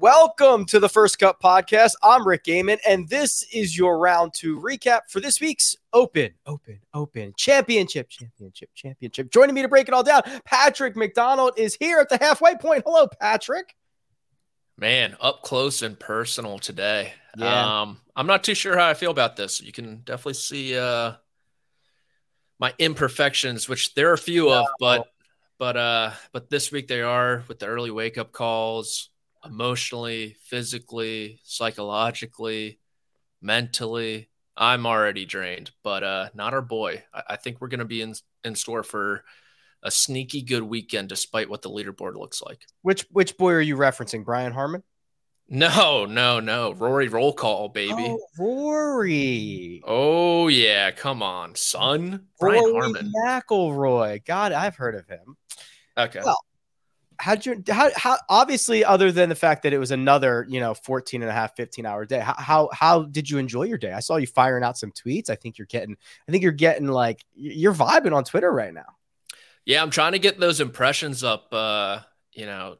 [0.00, 1.94] Welcome to the First Cut Podcast.
[2.04, 6.78] I'm Rick Gehman, and this is your round two recap for this week's Open, Open,
[6.94, 9.28] Open Championship, Championship, Championship.
[9.32, 12.84] Joining me to break it all down, Patrick McDonald is here at the halfway point.
[12.86, 13.74] Hello, Patrick.
[14.76, 17.12] Man, up close and personal today.
[17.36, 17.80] Yeah.
[17.80, 19.60] Um, I'm not too sure how I feel about this.
[19.60, 21.14] You can definitely see uh,
[22.60, 25.08] my imperfections, which there are a few of, but
[25.58, 29.10] but uh, but this week they are with the early wake up calls
[29.48, 32.78] emotionally, physically, psychologically,
[33.40, 34.28] mentally.
[34.56, 37.04] I'm already drained, but uh, not our boy.
[37.14, 39.24] I, I think we're going to be in in store for
[39.82, 42.66] a sneaky good weekend, despite what the leaderboard looks like.
[42.82, 44.24] Which which boy are you referencing?
[44.24, 44.82] Brian Harman?
[45.50, 46.72] No, no, no.
[46.72, 47.94] Rory roll call, baby.
[47.96, 49.80] Oh, Rory.
[49.84, 52.26] Oh yeah, come on, son.
[52.38, 53.12] Brian Rory Harman.
[53.24, 54.24] McIlroy.
[54.24, 55.36] God, I've heard of him.
[55.96, 56.20] Okay.
[56.22, 56.38] Well,
[57.20, 60.74] how'd you how, how obviously other than the fact that it was another you know
[60.74, 63.92] 14 and a half 15 hour day how, how how did you enjoy your day
[63.92, 65.96] i saw you firing out some tweets i think you're getting
[66.28, 68.86] i think you're getting like you're vibing on twitter right now
[69.64, 71.52] Yeah, I'm trying to get those impressions up.
[71.52, 72.00] Uh,
[72.32, 72.76] you know,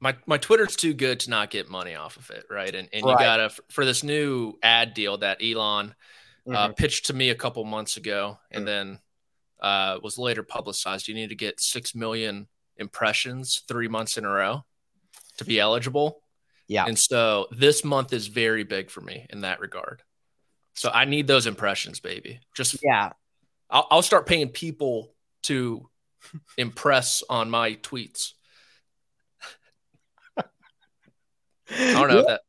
[0.00, 2.74] my my Twitter's too good to not get money off of it, right?
[2.74, 5.94] And and you gotta for this new ad deal that Elon
[6.50, 6.76] uh, Mhm.
[6.76, 8.66] pitched to me a couple months ago, and Mhm.
[8.66, 8.98] then
[9.60, 11.06] uh, was later publicized.
[11.08, 14.64] You need to get six million impressions three months in a row
[15.38, 16.20] to be eligible.
[16.66, 16.86] Yeah.
[16.86, 20.02] and so this month is very big for me in that regard.
[20.72, 22.40] So I need those impressions, baby.
[22.54, 23.12] Just yeah
[23.70, 25.12] I'll, I'll start paying people
[25.44, 25.88] to
[26.58, 28.32] impress on my tweets.
[31.70, 32.40] I don't know if that.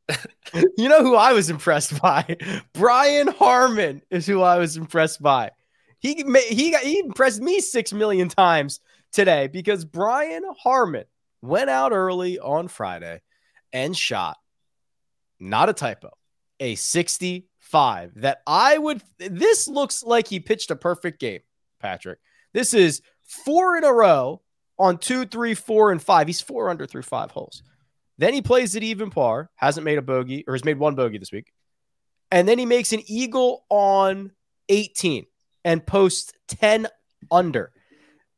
[0.76, 2.36] you know who i was impressed by
[2.74, 5.50] brian harman is who i was impressed by
[5.98, 8.80] he he got he impressed me six million times
[9.12, 11.04] today because brian harman
[11.42, 13.20] went out early on friday
[13.72, 14.36] and shot
[15.38, 16.10] not a typo
[16.60, 21.40] a 65 that i would this looks like he pitched a perfect game
[21.80, 22.18] patrick
[22.52, 24.40] this is four in a row
[24.78, 27.62] on two three four and five he's four under through five holes
[28.18, 31.18] then he plays at even par, hasn't made a bogey or has made one bogey
[31.18, 31.52] this week.
[32.30, 34.32] And then he makes an eagle on
[34.68, 35.26] 18
[35.64, 36.88] and posts 10
[37.30, 37.72] under.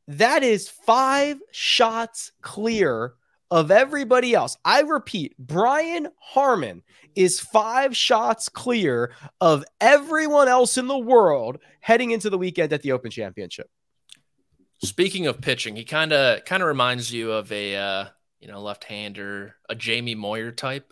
[0.09, 3.13] That is five shots clear
[3.51, 4.57] of everybody else.
[4.65, 6.81] I repeat, Brian Harman
[7.15, 12.81] is five shots clear of everyone else in the world heading into the weekend at
[12.81, 13.69] the Open Championship.
[14.83, 18.05] Speaking of pitching, he kind of kind of reminds you of a uh,
[18.39, 20.91] you know left-hander, a Jamie Moyer type.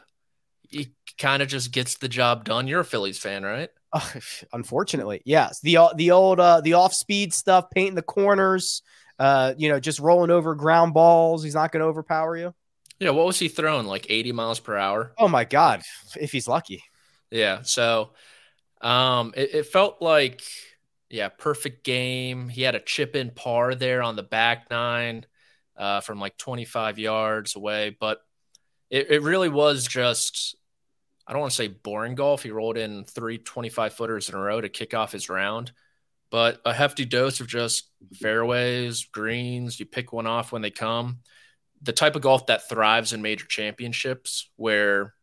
[0.61, 2.67] He kind of just gets the job done.
[2.67, 3.69] You're a Phillies fan, right?
[3.91, 4.07] Uh,
[4.53, 5.59] unfortunately, yes.
[5.61, 8.83] The the old uh, the off speed stuff, painting the corners,
[9.19, 11.43] uh, you know, just rolling over ground balls.
[11.43, 12.53] He's not going to overpower you.
[12.99, 13.11] Yeah.
[13.11, 13.85] What was he throwing?
[13.85, 15.13] Like 80 miles per hour.
[15.17, 15.83] Oh my god,
[16.19, 16.83] if he's lucky.
[17.31, 17.61] Yeah.
[17.63, 18.11] So
[18.81, 20.41] um it, it felt like
[21.09, 22.49] yeah, perfect game.
[22.49, 25.25] He had a chip in par there on the back nine
[25.75, 28.19] uh from like 25 yards away, but
[28.89, 30.55] it, it really was just
[31.27, 32.43] I don't want to say boring golf.
[32.43, 35.73] He rolled in three 25 footers in a row to kick off his round,
[36.29, 39.79] but a hefty dose of just fairways, greens.
[39.79, 41.19] You pick one off when they come.
[41.81, 45.13] The type of golf that thrives in major championships where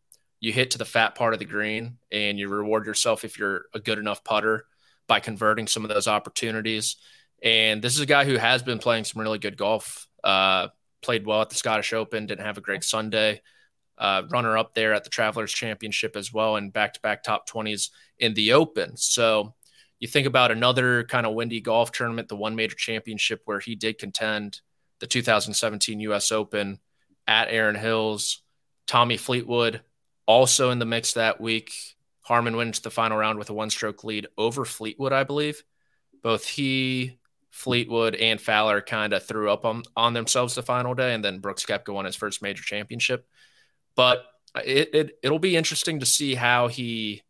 [0.40, 3.64] you hit to the fat part of the green and you reward yourself if you're
[3.74, 4.66] a good enough putter
[5.06, 6.96] by converting some of those opportunities.
[7.42, 10.06] And this is a guy who has been playing some really good golf.
[10.22, 10.68] Uh,
[11.02, 13.42] played well at the Scottish Open, didn't have a great Sunday.
[13.96, 17.48] Uh, runner up there at the Travelers Championship as well, and back to back top
[17.48, 18.96] 20s in the Open.
[18.96, 19.54] So
[20.00, 23.75] you think about another kind of windy golf tournament, the one major championship where he
[23.75, 24.61] did contend
[25.00, 26.79] the 2017 US Open
[27.26, 28.43] at Erin Hills.
[28.87, 29.82] Tommy Fleetwood
[30.26, 31.73] also in the mix that week.
[32.23, 35.62] Harman wins the final round with a one stroke lead over Fleetwood, I believe.
[36.23, 37.19] Both he,
[37.50, 41.41] Fleetwood, and Fowler kind of threw up on, on themselves the final day, and then
[41.41, 43.26] Brooks Koepka won his first major championship.
[43.94, 44.25] But
[44.64, 47.23] it, it it'll be interesting to see how he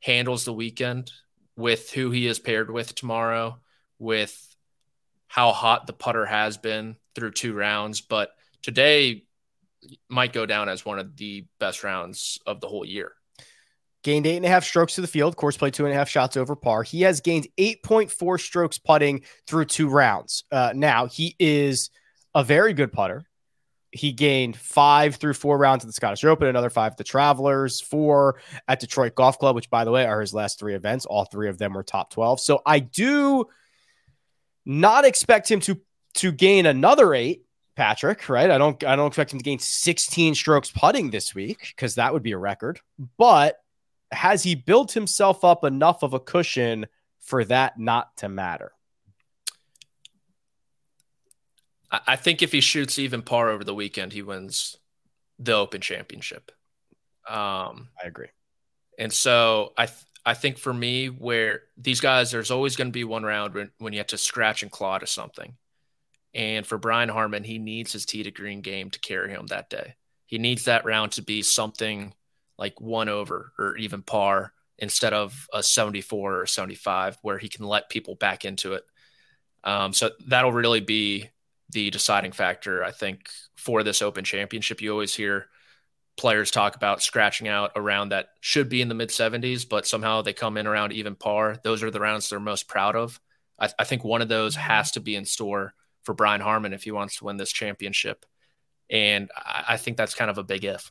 [0.00, 1.10] handles the weekend
[1.56, 3.58] with who he is paired with tomorrow,
[3.98, 4.56] with
[5.26, 8.00] how hot the putter has been through two rounds.
[8.00, 8.30] But
[8.62, 9.24] today
[10.08, 13.12] might go down as one of the best rounds of the whole year.
[14.02, 15.36] Gained eight and a half strokes to the field.
[15.36, 16.82] Course play two and a half shots over par.
[16.82, 20.44] He has gained 8.4 strokes putting through two rounds.
[20.52, 21.90] Uh, now, he is
[22.34, 23.26] a very good putter
[23.96, 27.80] he gained five through four rounds at the Scottish Open, another five at the Travelers,
[27.80, 31.06] four at Detroit Golf Club, which, by the way, are his last three events.
[31.06, 32.40] All three of them were top 12.
[32.40, 33.46] So I do
[34.64, 35.80] not expect him to
[36.14, 37.44] to gain another eight,
[37.76, 38.50] Patrick, right?
[38.50, 42.12] I don't I don't expect him to gain 16 strokes putting this week because that
[42.12, 42.80] would be a record.
[43.18, 43.58] But
[44.12, 46.86] has he built himself up enough of a cushion
[47.20, 48.72] for that not to matter?
[51.90, 54.76] I think if he shoots even par over the weekend, he wins
[55.38, 56.50] the Open Championship.
[57.28, 58.28] Um, I agree.
[58.98, 62.92] And so I th- I think for me, where these guys, there's always going to
[62.92, 65.54] be one round when, when you have to scratch and claw to something.
[66.34, 69.70] And for Brian Harman, he needs his tee to green game to carry him that
[69.70, 69.94] day.
[70.26, 72.12] He needs that round to be something
[72.58, 77.64] like one over or even par instead of a 74 or 75, where he can
[77.64, 78.82] let people back into it.
[79.62, 81.30] Um, so that'll really be
[81.70, 84.80] the deciding factor, I think, for this Open Championship.
[84.80, 85.48] You always hear
[86.16, 90.22] players talk about scratching out around that should be in the mid 70s, but somehow
[90.22, 91.58] they come in around even par.
[91.62, 93.20] Those are the rounds they're most proud of.
[93.58, 94.68] I, I think one of those mm-hmm.
[94.68, 95.74] has to be in store
[96.04, 98.24] for Brian Harman if he wants to win this championship.
[98.88, 100.90] And I, I think that's kind of a big if.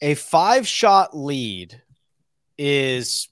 [0.00, 1.80] A five shot lead
[2.58, 3.28] is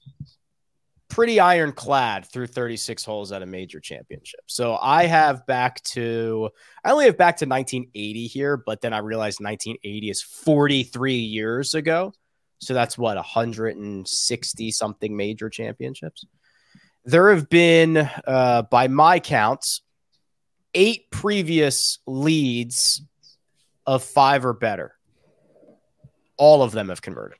[1.09, 4.41] pretty ironclad through 36 holes at a major championship.
[4.47, 6.49] So I have back to,
[6.83, 11.73] I only have back to 1980 here, but then I realized 1980 is 43 years
[11.73, 12.13] ago.
[12.59, 16.25] So that's what, 160 something major championships.
[17.03, 19.81] There have been, uh, by my counts,
[20.73, 23.03] eight previous leads
[23.85, 24.95] of five or better.
[26.37, 27.37] All of them have converted.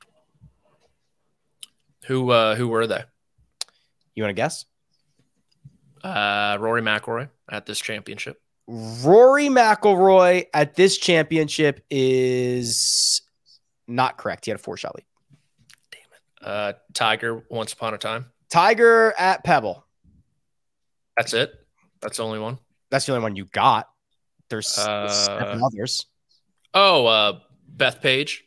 [2.06, 3.02] Who uh, who were they?
[4.16, 4.64] You want to guess?
[6.02, 8.40] Uh, Rory McIlroy at this championship.
[8.66, 13.22] Rory McIlroy at this championship is
[13.86, 14.46] not correct.
[14.46, 15.04] He had a four shot lead.
[15.92, 16.46] Damn it.
[16.48, 18.26] Uh, Tiger once upon a time.
[18.50, 19.84] Tiger at Pebble.
[21.16, 21.52] That's it.
[22.00, 22.58] That's the only one.
[22.90, 23.88] That's the only one you got.
[24.48, 26.06] There's uh, seven others.
[26.72, 27.40] Oh, uh,
[27.76, 28.38] Bethpage.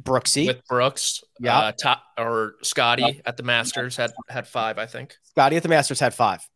[0.00, 1.22] Brooksy with Brooks.
[1.40, 3.22] Yeah, uh, top, or Scottie yep.
[3.26, 5.16] at the Masters had had five, I think.
[5.22, 6.46] Scottie at the Masters had five.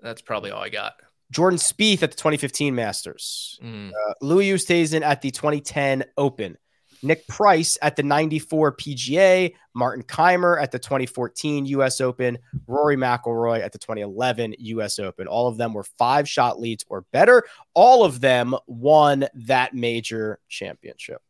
[0.00, 0.94] That's probably all I got.
[1.30, 3.58] Jordan Spieth at the 2015 Masters.
[3.62, 3.90] Mm.
[3.90, 6.56] Uh, Louis Oosthuizen at the 2010 Open.
[7.02, 13.60] Nick Price at the 94 PGA, Martin Kaymer at the 2014 US Open, Rory McIlroy
[13.60, 15.26] at the 2011 US Open.
[15.26, 17.44] All of them were five shot leads or better.
[17.74, 21.20] All of them won that major championship.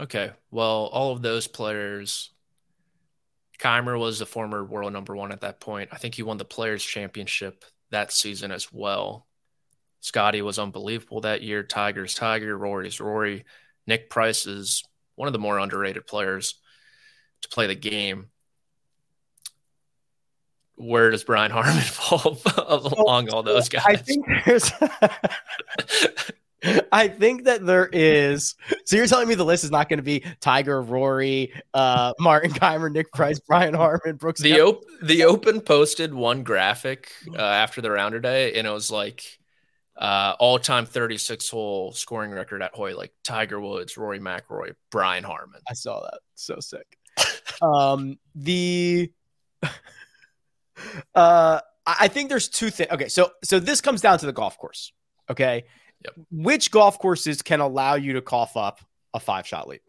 [0.00, 0.30] Okay.
[0.50, 2.30] Well, all of those players,
[3.58, 5.90] Kaymer was the former world number one at that point.
[5.92, 9.26] I think he won the Players' Championship that season as well.
[10.00, 11.62] Scottie was unbelievable that year.
[11.62, 13.44] Tiger's Tiger, Rory's Rory.
[13.86, 14.82] Nick Price is
[15.14, 16.56] one of the more underrated players
[17.42, 18.26] to play the game.
[20.74, 23.84] Where does Brian Harman fall along all those guys?
[23.86, 24.72] I think there's
[26.92, 28.54] I think that there is.
[28.84, 32.52] So you're telling me the list is not going to be Tiger, Rory, uh, Martin
[32.52, 34.40] Kaymer, Nick Price, Brian Harman, Brooks.
[34.40, 38.90] The op- the Open posted one graphic uh, after the rounder day, and it was
[38.90, 39.24] like
[39.96, 45.24] uh, all time 36 hole scoring record at Hoy, like Tiger Woods, Rory McIlroy, Brian
[45.24, 45.60] Harman.
[45.68, 46.20] I saw that.
[46.36, 46.96] So sick.
[47.62, 49.10] um, the
[51.14, 52.90] uh, I think there's two things.
[52.92, 54.92] Okay, so so this comes down to the golf course.
[55.28, 55.64] Okay
[56.04, 56.14] Yep.
[56.30, 58.80] Which golf courses can allow you to cough up
[59.14, 59.80] a five shot lead?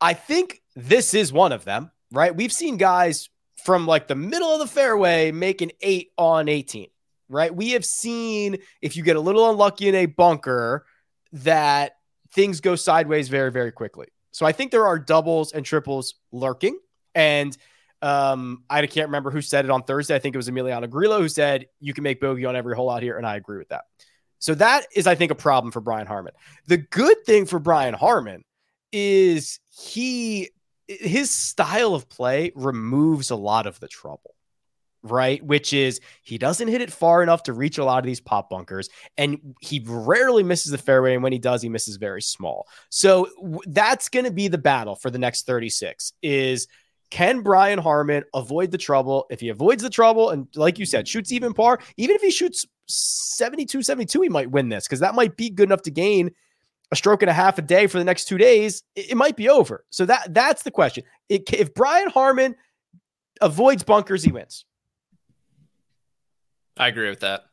[0.00, 2.34] I think this is one of them, right?
[2.34, 3.28] We've seen guys
[3.64, 6.88] from like the middle of the fairway make an eight on 18,
[7.28, 7.54] right?
[7.54, 10.86] We have seen if you get a little unlucky in a bunker
[11.32, 11.96] that
[12.32, 14.06] things go sideways very, very quickly.
[14.30, 16.78] So I think there are doubles and triples lurking.
[17.14, 17.56] And
[18.02, 20.14] um, I can't remember who said it on Thursday.
[20.14, 22.90] I think it was Emiliano Grillo who said you can make bogey on every hole
[22.90, 23.86] out here, and I agree with that.
[24.38, 26.32] So that is, I think, a problem for Brian Harman.
[26.66, 28.44] The good thing for Brian Harman
[28.92, 30.50] is he
[30.86, 34.34] his style of play removes a lot of the trouble
[35.02, 35.44] right?
[35.44, 38.50] Which is he doesn't hit it far enough to reach a lot of these pop
[38.50, 41.14] bunkers, and he rarely misses the fairway.
[41.14, 42.66] And when he does, he misses very small.
[42.90, 43.28] So
[43.66, 46.66] that's going to be the battle for the next 36 is
[47.10, 49.26] can Brian Harman avoid the trouble?
[49.30, 52.30] If he avoids the trouble and, like you said, shoots even par, even if he
[52.30, 56.30] shoots 72, 72, he might win this because that might be good enough to gain
[56.90, 58.82] a stroke and a half a day for the next two days.
[58.94, 59.84] It, it might be over.
[59.90, 61.04] So that that's the question.
[61.28, 62.56] It, if Brian Harman
[63.40, 64.64] avoids bunkers, he wins.
[66.76, 67.44] I agree with that.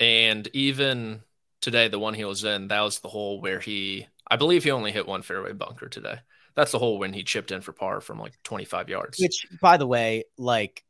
[0.00, 1.22] And even
[1.60, 4.70] today, the one he was in, that was the hole where he, I believe he
[4.70, 6.18] only hit one fairway bunker today
[6.58, 9.20] that's the hole when he chipped in for par from like 25 yards.
[9.20, 10.84] Which, by the way, like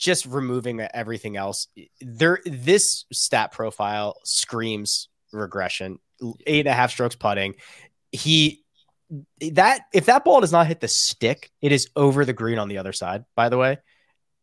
[0.00, 1.68] just removing everything else,
[2.00, 5.98] there this stat profile screams regression.
[6.46, 7.54] Eight and a half strokes putting.
[8.10, 8.64] He
[9.52, 12.68] that if that ball does not hit the stick, it is over the green on
[12.68, 13.24] the other side.
[13.36, 13.78] By the way,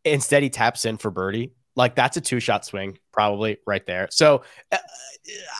[0.04, 1.52] instead he taps in for birdie.
[1.76, 4.08] Like that's a two shot swing, probably right there.
[4.10, 4.78] So uh,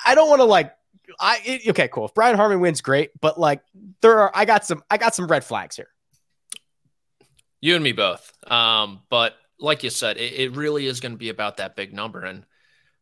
[0.06, 0.72] I don't want to like
[1.20, 2.06] I it, okay, cool.
[2.06, 3.10] If Brian Harman wins, great.
[3.20, 3.62] But like,
[4.02, 5.88] there are I got some I got some red flags here.
[7.60, 8.32] You and me both.
[8.50, 11.92] Um, but like you said, it, it really is going to be about that big
[11.92, 12.22] number.
[12.24, 12.44] And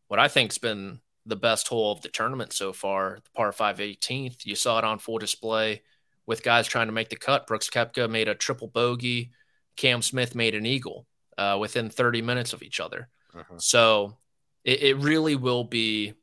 [0.07, 3.77] what I think's been the best hole of the tournament so far, the par five
[3.77, 4.45] 18th.
[4.45, 5.81] You saw it on full display
[6.25, 7.47] with guys trying to make the cut.
[7.47, 9.31] Brooks Koepka made a triple bogey.
[9.75, 11.05] Cam Smith made an eagle
[11.37, 13.09] uh, within 30 minutes of each other.
[13.35, 13.55] Uh-huh.
[13.57, 14.17] So
[14.63, 16.13] it, it really will be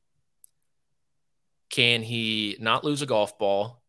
[1.70, 3.82] can he not lose a golf ball?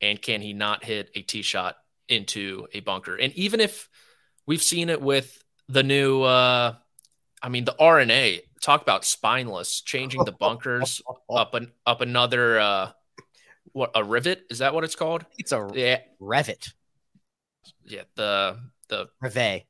[0.00, 1.76] And can he not hit a tee shot
[2.08, 3.14] into a bunker?
[3.14, 3.88] And even if
[4.46, 6.74] we've seen it with the new, uh,
[7.42, 12.90] I mean, the R&A, talk about spineless, changing the bunkers up an, up another, uh,
[13.72, 15.24] what a rivet is that what it's called?
[15.36, 16.00] It's a yeah.
[16.20, 16.72] revet.
[17.84, 19.64] Yeah, the the revet.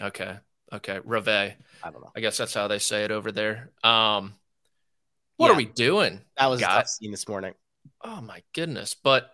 [0.00, 0.36] Okay,
[0.72, 1.56] okay, revet.
[1.82, 2.12] I don't know.
[2.14, 3.70] I guess that's how they say it over there.
[3.82, 4.34] Um,
[5.36, 5.54] what yeah.
[5.54, 6.20] are we doing?
[6.38, 6.70] That was guys?
[6.70, 7.54] a tough scene this morning.
[8.00, 8.94] Oh my goodness.
[8.94, 9.30] But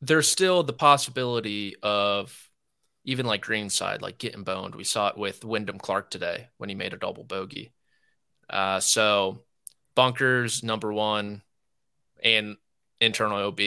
[0.00, 2.43] there's still the possibility of
[3.04, 4.74] even like Greenside, like getting boned.
[4.74, 7.72] We saw it with Wyndham Clark today when he made a double bogey.
[8.48, 9.42] Uh, so
[9.94, 11.42] bunkers, number one,
[12.22, 12.56] and
[13.00, 13.60] internal OB.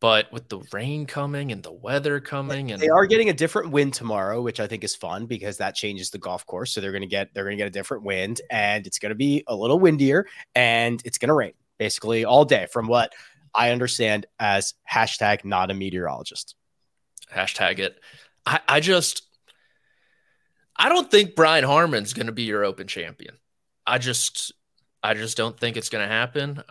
[0.00, 3.72] But with the rain coming and the weather coming, and they are getting a different
[3.72, 6.72] wind tomorrow, which I think is fun because that changes the golf course.
[6.72, 9.10] So they're going to get they're going to get a different wind, and it's going
[9.10, 13.12] to be a little windier, and it's going to rain basically all day, from what
[13.54, 16.54] I understand as hashtag not a meteorologist.
[17.34, 17.98] Hashtag it.
[18.46, 19.22] I, I just
[20.76, 23.36] I don't think Brian Harman's going to be your Open champion.
[23.86, 24.52] I just
[25.02, 26.62] I just don't think it's going to happen.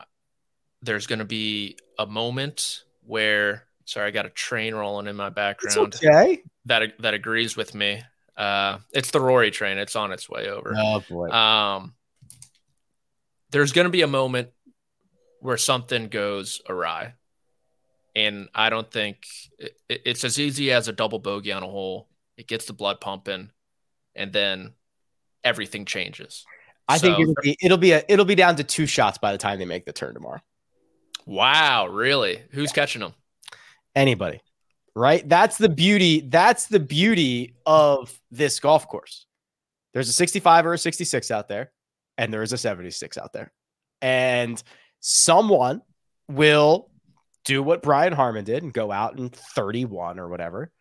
[0.82, 5.30] There's going to be a moment where sorry, I got a train rolling in my
[5.30, 5.94] background.
[5.94, 6.44] It's okay.
[6.66, 8.02] That that agrees with me.
[8.36, 9.78] Uh, it's the Rory train.
[9.78, 10.74] It's on its way over.
[10.78, 11.30] Oh boy.
[11.30, 11.94] Um,
[13.52, 14.50] there's going to be a moment
[15.40, 17.14] where something goes awry,
[18.18, 19.28] and I don't think
[19.60, 22.10] it, it's as easy as a double bogey on a hole.
[22.36, 23.52] It gets the blood pumping,
[24.16, 24.74] and then
[25.44, 26.44] everything changes.
[26.88, 29.32] I so, think it'll be, it'll be a it'll be down to two shots by
[29.32, 30.42] the time they make the turn tomorrow.
[31.28, 32.42] Wow, really?
[32.52, 33.14] Who's catching them?
[33.96, 34.42] Anybody.
[34.96, 35.28] Right?
[35.28, 36.22] That's the beauty.
[36.22, 39.28] That's the beauty of this golf course.
[39.94, 41.72] There's a 65 or a 66 out there,
[42.18, 43.52] and there is a 76 out there.
[44.02, 44.62] And
[45.02, 45.82] someone
[46.28, 46.87] will
[47.48, 50.72] do what Brian Harman did and go out in 31 or whatever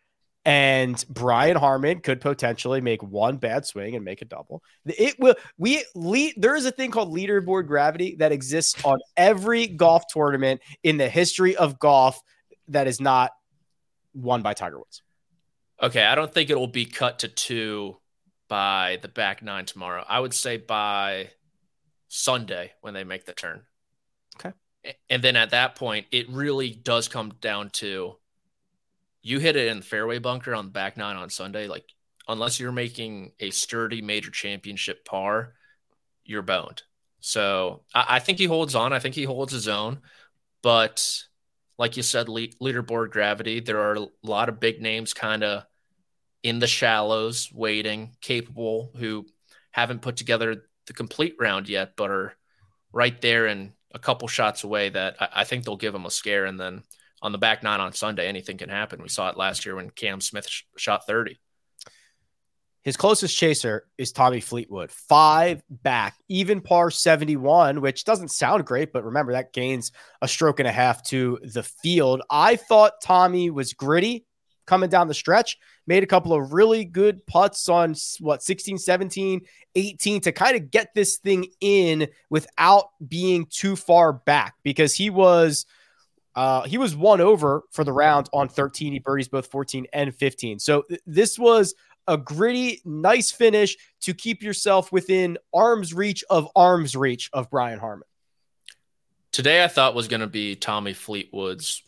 [0.47, 4.63] and Brian Harman could potentially make one bad swing and make a double.
[4.85, 9.67] It will we lead there is a thing called leaderboard gravity that exists on every
[9.67, 12.17] golf tournament in the history of golf
[12.69, 13.31] that is not
[14.13, 15.01] won by Tiger Woods.
[15.83, 17.97] Okay, I don't think it will be cut to 2
[18.47, 20.05] by the back 9 tomorrow.
[20.07, 21.31] I would say by
[22.07, 23.63] Sunday when they make the turn.
[24.37, 24.55] Okay.
[25.09, 28.17] And then at that point, it really does come down to
[29.21, 31.85] you hit it in the fairway bunker on the back nine on Sunday, like
[32.27, 35.53] unless you're making a sturdy major championship par,
[36.23, 36.83] you're boned.
[37.19, 38.93] So I, I think he holds on.
[38.93, 39.99] I think he holds his own.
[40.61, 41.23] But
[41.77, 45.65] like you said, le- leaderboard gravity, there are a lot of big names kind of
[46.43, 49.25] in the shallows, waiting, capable, who
[49.71, 52.33] haven't put together the complete round yet, but are
[52.93, 56.11] right there and a couple shots away that I, I think they'll give him a
[56.11, 56.45] scare.
[56.45, 56.83] And then
[57.21, 59.01] on the back nine on Sunday, anything can happen.
[59.01, 61.39] We saw it last year when Cam Smith sh- shot 30.
[62.83, 68.93] His closest chaser is Tommy Fleetwood, five back, even par 71, which doesn't sound great,
[68.93, 69.91] but remember that gains
[70.21, 72.21] a stroke and a half to the field.
[72.29, 74.26] I thought Tommy was gritty
[74.67, 75.57] coming down the stretch,
[75.87, 79.41] made a couple of really good putts on what 16, 17,
[79.73, 85.09] 18 to kind of get this thing in without being too far back because he
[85.09, 85.65] was.
[86.35, 88.93] Uh, he was one over for the round on 13.
[88.93, 90.59] He birdies both 14 and 15.
[90.59, 91.73] So th- this was
[92.07, 97.79] a gritty, nice finish to keep yourself within arm's reach of arm's reach of Brian
[97.79, 98.07] Harman.
[99.31, 101.83] Today, I thought was going to be Tommy Fleetwood's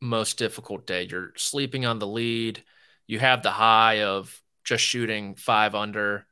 [0.00, 1.06] most difficult day.
[1.10, 2.62] You're sleeping on the lead.
[3.06, 6.26] You have the high of just shooting five under.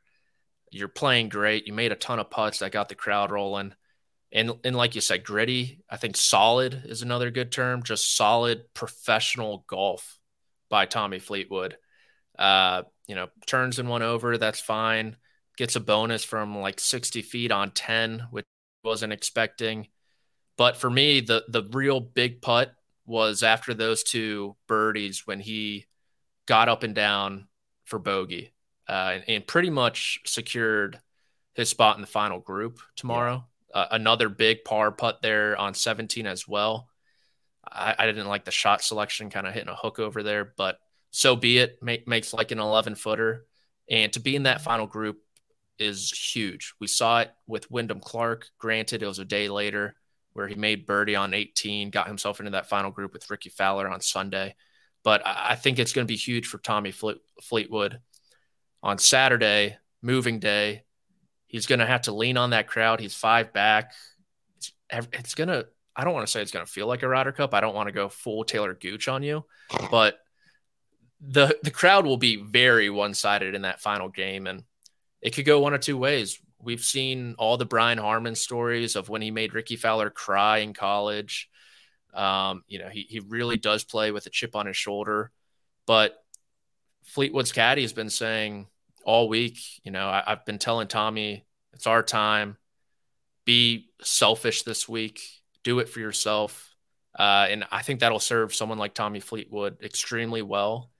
[0.70, 1.66] You're playing great.
[1.66, 3.74] You made a ton of putts that got the crowd rolling.
[4.32, 5.82] And, and like you said, gritty.
[5.88, 7.84] I think solid is another good term.
[7.84, 10.18] Just solid professional golf
[10.68, 11.76] by Tommy Fleetwood.
[12.36, 15.16] Uh, you know, turns in one over, that's fine.
[15.56, 18.44] Gets a bonus from like 60 feet on 10, which
[18.82, 19.86] wasn't expecting.
[20.56, 22.74] But for me, the the real big putt
[23.06, 25.86] was after those two birdies when he
[26.46, 27.48] got up and down
[27.84, 28.52] for bogey
[28.88, 31.00] uh, and, and, pretty much secured
[31.54, 33.44] his spot in the final group tomorrow.
[33.74, 33.80] Yeah.
[33.80, 36.88] Uh, another big par putt there on 17 as well.
[37.70, 40.78] I, I didn't like the shot selection, kind of hitting a hook over there, but
[41.10, 41.78] so be it.
[41.82, 43.46] Make, makes like an 11 footer.
[43.90, 45.18] And to be in that final group
[45.78, 46.74] is huge.
[46.80, 48.48] We saw it with Wyndham Clark.
[48.58, 49.96] Granted, it was a day later
[50.34, 53.88] where he made birdie on 18, got himself into that final group with Rickie Fowler
[53.88, 54.54] on Sunday.
[55.02, 56.92] But I think it's going to be huge for Tommy
[57.42, 58.00] Fleetwood
[58.82, 60.84] on Saturday, moving day.
[61.46, 63.00] He's going to have to lean on that crowd.
[63.00, 63.92] He's five back.
[64.56, 67.08] It's, it's going to, I don't want to say it's going to feel like a
[67.08, 67.54] Ryder Cup.
[67.54, 69.44] I don't want to go full Talor Gooch on you,
[69.90, 70.18] but
[71.26, 74.64] the the crowd will be very one sided in that final game, and
[75.22, 76.38] it could go one or two ways.
[76.64, 80.72] We've seen all the Brian Harman stories of when he made Rickie Fowler cry in
[80.72, 81.48] college.
[82.12, 85.30] Um, you know, he he really does play with a chip on his shoulder,
[85.86, 86.16] but
[87.04, 88.68] Fleetwood's caddy has been saying
[89.04, 89.58] all week.
[89.82, 92.56] You know, I, I've been telling Tommy it's our time.
[93.44, 95.20] Be selfish this week.
[95.64, 96.74] Do it for yourself.
[97.16, 100.90] Uh, and I think that'll serve someone like Tommy Fleetwood extremely well.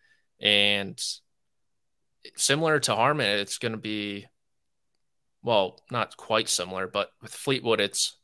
[0.41, 1.01] And
[2.37, 4.27] similar to Harman, it's going to be,
[5.45, 8.17] well, not quite similar, but with Fleetwood, it's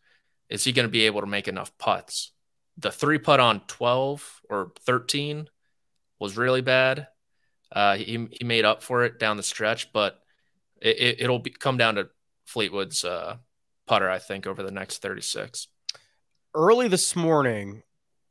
[0.48, 2.32] is he going to be able to make enough putts?
[2.76, 5.48] The three putt on 12 or 13
[6.18, 7.06] was really bad.
[7.70, 10.18] Uh, he, he made up for it down the stretch, but
[10.80, 12.08] it, will come down to
[12.46, 13.36] Fleetwood's uh,
[13.86, 15.68] putter, I think, over the next 36.
[16.54, 17.82] Early this morning,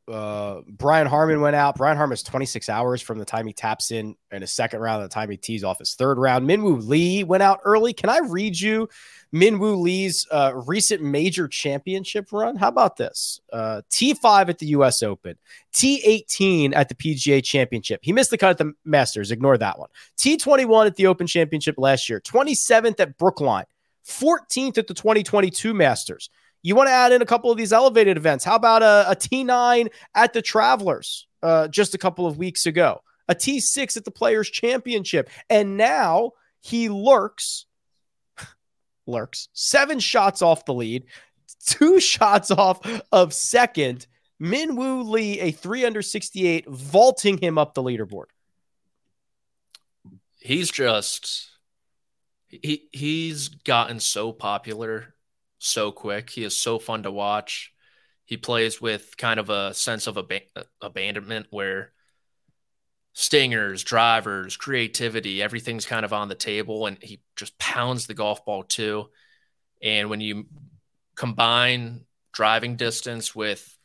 [0.09, 1.75] uh, Brian Harman went out.
[1.75, 5.03] Brian Harman is 26 hours from the time he taps in in a second round,
[5.03, 6.45] the time he tees off his third round.
[6.45, 7.93] Min Woo Lee went out early.
[7.93, 8.89] Can I read you
[9.31, 12.55] Min Woo Lee's uh, recent major championship run?
[12.55, 13.39] How about this?
[13.53, 15.03] Uh, T5 at the U.S.
[15.03, 15.35] Open,
[15.73, 17.99] T18 at the PGA Championship.
[18.03, 19.31] He missed the cut at the Masters.
[19.31, 19.89] Ignore that one.
[20.17, 23.65] T21 at the Open Championship last year, 27th at Brookline,
[24.07, 26.29] 14th at the 2022 Masters.
[26.61, 28.43] You want to add in a couple of these elevated events.
[28.43, 33.01] How about a a T9 at the Travelers uh, just a couple of weeks ago?
[33.27, 35.29] A T6 at the Players Championship.
[35.49, 37.65] And now he lurks,
[39.07, 41.05] lurks, seven shots off the lead,
[41.65, 42.79] two shots off
[43.11, 44.07] of second.
[44.41, 48.27] Min Woo Lee, a 3 under 68, vaulting him up the leaderboard.
[50.39, 51.49] He's just
[52.47, 55.13] he he's gotten so popular
[55.59, 56.29] so quick.
[56.29, 57.71] He is so fun to watch.
[58.25, 61.91] He plays with kind of a sense of ab- abandonment where
[63.13, 68.45] stingers, drivers, creativity, everything's kind of on the table, and he just pounds the golf
[68.45, 69.09] ball too.
[69.81, 70.45] And when you
[71.15, 73.77] combine driving distance with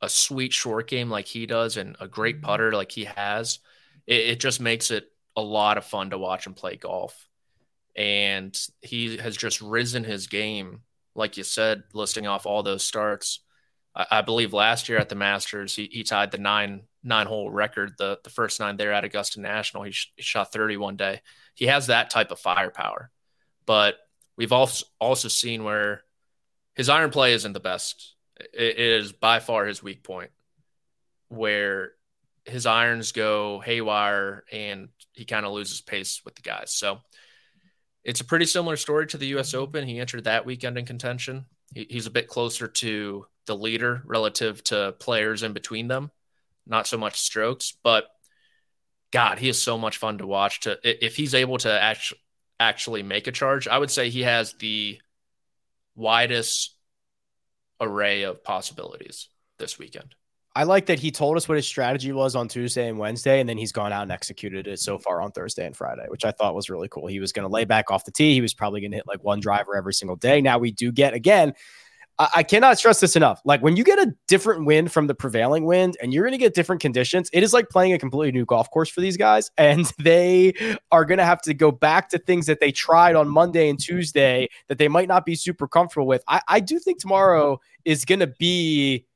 [0.00, 2.46] a sweet short game like he does and a great mm-hmm.
[2.46, 3.58] putter like he has,
[4.06, 7.28] it, it just makes it a lot of fun to watch him play golf.
[7.96, 10.82] And he has just risen his game
[11.14, 13.40] like you said, listing off all those starts.
[13.94, 17.50] I, I believe last year at the Masters, he, he tied the nine nine hole
[17.50, 19.84] record, the the first nine there at Augusta National.
[19.84, 21.20] He, sh- he shot 30 one day.
[21.54, 23.10] He has that type of firepower,
[23.66, 23.96] but
[24.36, 26.02] we've also also seen where
[26.74, 28.14] his iron play isn't the best.
[28.38, 30.30] it, it is by far his weak point,
[31.28, 31.92] where
[32.44, 36.72] his irons go haywire and he kind of loses pace with the guys.
[36.72, 37.00] So
[38.04, 39.62] it's a pretty similar story to the US mm-hmm.
[39.62, 39.86] Open.
[39.86, 41.46] He entered that weekend in contention.
[41.74, 46.10] He, he's a bit closer to the leader relative to players in between them,
[46.66, 48.06] not so much strokes, but
[49.12, 50.60] God, he is so much fun to watch.
[50.60, 52.20] To if he's able to actually
[52.60, 55.00] actually make a charge, I would say he has the
[55.96, 56.76] widest
[57.80, 60.14] array of possibilities this weekend.
[60.56, 63.48] I like that he told us what his strategy was on Tuesday and Wednesday, and
[63.48, 66.32] then he's gone out and executed it so far on Thursday and Friday, which I
[66.32, 67.06] thought was really cool.
[67.06, 68.34] He was going to lay back off the tee.
[68.34, 70.40] He was probably going to hit like one driver every single day.
[70.40, 71.54] Now we do get again.
[72.34, 73.40] I, cannot stress this enough.
[73.46, 76.38] Like when you get a different wind from the prevailing wind and you're going to
[76.38, 79.50] get different conditions, it is like playing a completely new golf course for these guys.
[79.60, 80.54] And they
[80.90, 83.78] are going to have to go back to things that they tried on Monday and
[83.78, 86.22] Tuesday that they might not be super comfortable with.
[86.28, 89.06] I, I do think tomorrow is going to be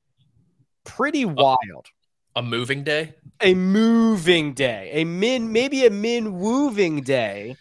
[0.85, 1.87] pretty wild.
[2.37, 3.15] A moving day?
[3.41, 4.91] A moving day.
[4.93, 7.57] A min, maybe a min moving day.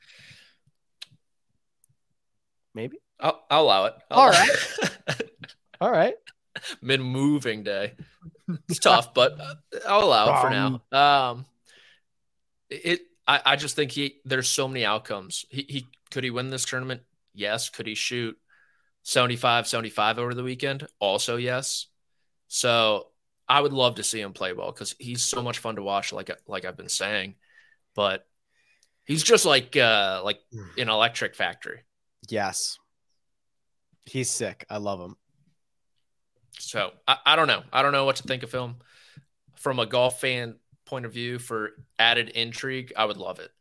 [2.73, 2.97] Maybe.
[3.19, 3.93] I'll, I'll allow it.
[4.09, 4.49] I'll All allow right.
[5.09, 5.31] It.
[5.81, 6.15] All right.
[6.81, 7.93] Min moving day.
[8.67, 9.39] It's tough, but
[9.87, 10.81] I'll allow it for now.
[10.91, 11.45] Um,
[12.69, 12.99] it.
[13.25, 14.19] I, I just think he.
[14.25, 15.45] There's so many outcomes.
[15.49, 17.01] He, he could he win this tournament?
[17.33, 17.69] Yes.
[17.69, 18.37] Could he shoot
[19.03, 20.85] 75, 75 over the weekend?
[20.99, 21.87] Also, yes.
[22.49, 23.07] So
[23.53, 26.11] I would love to see him play well because he's so much fun to watch.
[26.11, 27.35] Like like I've been saying,
[27.93, 28.25] but
[29.05, 30.39] he's just like uh like
[30.79, 31.81] an electric factory.
[32.27, 32.79] Yes,
[34.07, 34.65] he's sick.
[34.71, 35.17] I love him.
[36.57, 37.61] So I, I don't know.
[37.71, 38.77] I don't know what to think of him
[39.57, 41.37] from a golf fan point of view.
[41.37, 43.51] For added intrigue, I would love it.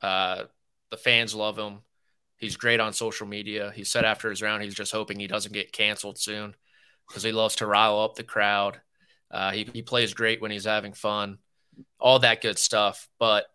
[0.00, 0.44] Uh,
[0.92, 1.78] the fans love him.
[2.36, 3.72] He's great on social media.
[3.74, 6.54] He said after his round, he's just hoping he doesn't get canceled soon
[7.08, 8.80] because he loves to rile up the crowd.
[9.30, 11.38] Uh, he, he plays great when he's having fun,
[11.98, 13.08] all that good stuff.
[13.18, 13.46] But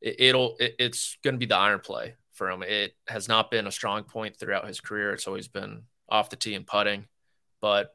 [0.00, 2.62] it, will it, it's going to be the iron play for him.
[2.62, 5.12] It has not been a strong point throughout his career.
[5.12, 7.06] It's always been off the tee and putting.
[7.60, 7.92] But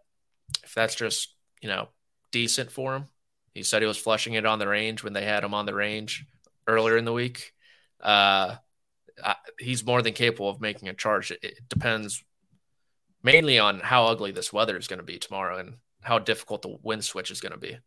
[0.64, 1.90] if that's just you know
[2.32, 3.08] decent for him,
[3.54, 5.74] he said he was flushing it on the range when they had him on the
[5.74, 6.26] range
[6.68, 7.54] earlier in the week.
[8.00, 8.56] Uh,
[9.60, 11.32] he's more than capable of making a charge.
[11.32, 12.24] It, it depends
[13.24, 16.78] mainly on how ugly this weather is going to be tomorrow and how difficult the
[16.84, 17.78] win switch is going to be.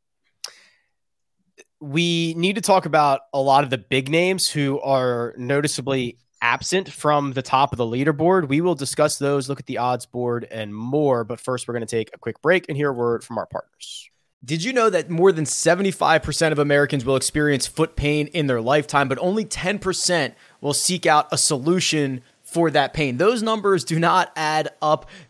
[1.80, 6.90] We need to talk about a lot of the big names who are noticeably absent
[6.90, 8.48] from the top of the leaderboard.
[8.48, 11.22] We will discuss those, look at the odds board, and more.
[11.24, 13.46] But first, we're going to take a quick break and hear a word from our
[13.46, 14.10] partners.
[14.44, 18.60] Did you know that more than 75% of Americans will experience foot pain in their
[18.60, 23.18] lifetime, but only 10% will seek out a solution for that pain.
[23.18, 25.10] Those numbers do not add up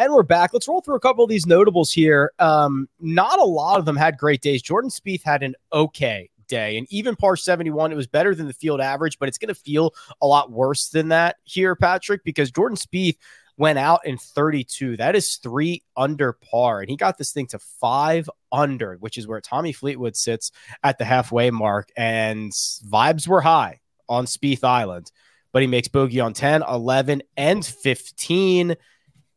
[0.00, 0.54] And we're back.
[0.54, 2.32] Let's roll through a couple of these notables here.
[2.38, 4.62] Um, not a lot of them had great days.
[4.62, 8.54] Jordan Spieth had an okay day, and even par 71, it was better than the
[8.54, 12.50] field average, but it's going to feel a lot worse than that here, Patrick, because
[12.50, 13.18] Jordan Spieth
[13.58, 14.96] went out in 32.
[14.96, 16.80] That is three under par.
[16.80, 20.50] And he got this thing to five under, which is where Tommy Fleetwood sits
[20.82, 21.90] at the halfway mark.
[21.94, 25.12] And vibes were high on Spieth Island.
[25.52, 28.76] But he makes bogey on 10, 11, and 15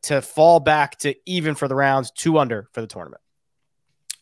[0.03, 3.21] to fall back to even for the rounds, two under for the tournament.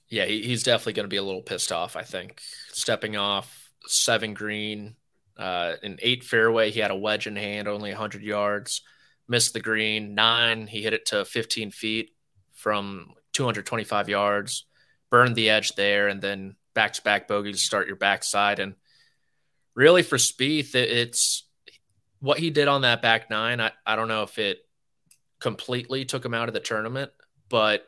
[0.09, 2.41] Yeah, he's definitely going to be a little pissed off, I think.
[2.73, 4.95] Stepping off seven green,
[5.37, 6.69] uh, an eight fairway.
[6.69, 8.81] He had a wedge in hand, only 100 yards
[9.31, 10.13] missed the green.
[10.13, 12.11] Nine, he hit it to 15 feet
[12.53, 14.65] from 225 yards,
[15.09, 18.59] burned the edge there, and then back to back bogey to start your backside.
[18.59, 18.75] And
[19.73, 21.47] really for Spieth, it's
[22.19, 23.61] what he did on that back nine.
[23.61, 24.59] I, I don't know if it
[25.41, 27.11] completely took him out of the tournament,
[27.49, 27.85] but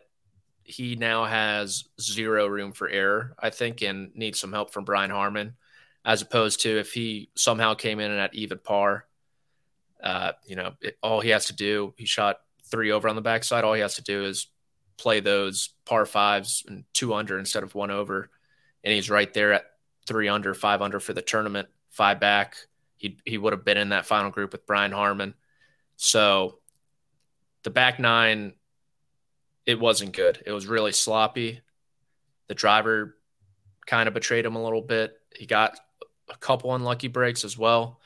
[0.65, 5.11] he now has zero room for error, I think, and needs some help from Brian
[5.11, 5.55] Harman,
[6.03, 9.05] as opposed to if he somehow came in and at even par
[10.03, 13.21] uh, you know, it, all he has to do, he shot three over on the
[13.21, 13.63] backside.
[13.63, 14.47] All he has to do is
[14.97, 18.29] play those par fives and two under instead of one over.
[18.83, 19.65] And he's right there at
[20.05, 22.57] three under, five under for the tournament, five back.
[22.97, 25.35] He, he would have been in that final group with Brian Harman.
[25.95, 26.59] So
[27.63, 28.53] the back nine,
[29.65, 30.41] it wasn't good.
[30.45, 31.61] It was really sloppy.
[32.47, 33.15] The driver
[33.85, 35.17] kind of betrayed him a little bit.
[35.35, 35.79] He got
[36.29, 37.99] a couple unlucky breaks as well.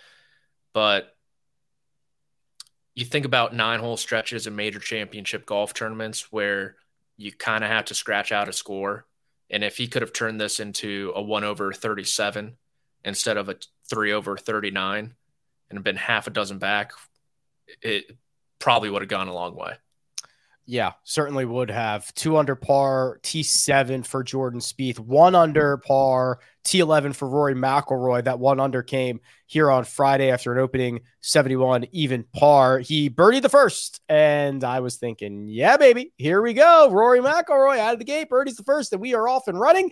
[0.74, 1.16] But
[2.94, 6.76] you think about nine hole stretches in major championship golf tournaments where
[7.16, 9.06] you kind of have to scratch out a score.
[9.50, 12.58] And if he could have turned this into a one over 37
[13.04, 13.56] instead of a
[13.90, 15.14] three over 39
[15.70, 16.92] and been half a dozen back,
[17.82, 18.18] it
[18.60, 19.74] probably would have gone a long way.
[20.70, 22.14] Yeah, certainly would have.
[22.14, 28.26] Two under par, T7 for Jordan Spieth, one under par, T11 for Rory McIlroy.
[28.26, 32.80] That one under came here on Friday after an opening 71 even par.
[32.80, 36.90] He birdied the first, and I was thinking, yeah, baby, here we go.
[36.92, 39.92] Rory McIlroy out of the gate, birdies the first, and we are off and running.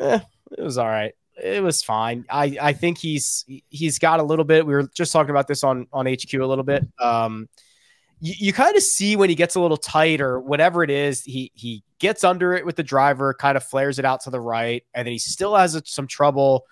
[0.00, 0.20] Eh,
[0.56, 1.12] it was all right.
[1.42, 2.24] It was fine.
[2.30, 4.66] I I think he's he's got a little bit.
[4.66, 6.86] We were just talking about this on on HQ a little bit.
[6.98, 7.48] Um
[8.20, 11.22] you, you kind of see when he gets a little tight or whatever it is,
[11.22, 14.40] he he gets under it with the driver, kind of flares it out to the
[14.40, 16.64] right, and then he still has a, some trouble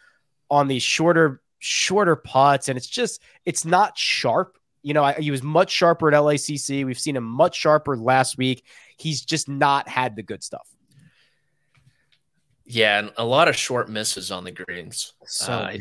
[0.51, 4.59] on these shorter shorter putts, and it's just it's not sharp.
[4.83, 6.85] You know, I, he was much sharper at LACC.
[6.85, 8.65] We've seen him much sharper last week.
[8.97, 10.69] He's just not had the good stuff.
[12.65, 15.15] Yeah, and a lot of short misses on the greens.
[15.25, 15.77] So uh,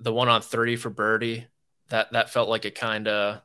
[0.00, 1.46] the one on three for birdie
[1.90, 3.42] that that felt like it kind of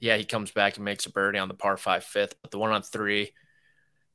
[0.00, 2.58] yeah, he comes back and makes a birdie on the par five fifth, but the
[2.58, 3.32] one on three,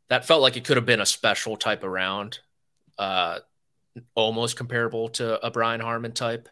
[0.09, 2.39] that felt like it could have been a special type of round,
[2.97, 3.39] uh,
[4.15, 6.49] almost comparable to a Brian Harman type.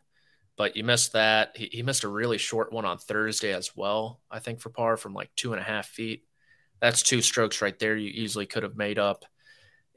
[0.58, 1.56] But you missed that.
[1.56, 4.98] He, he missed a really short one on Thursday as well, I think, for par
[4.98, 6.24] from like two and a half feet.
[6.82, 9.24] That's two strokes right there you easily could have made up.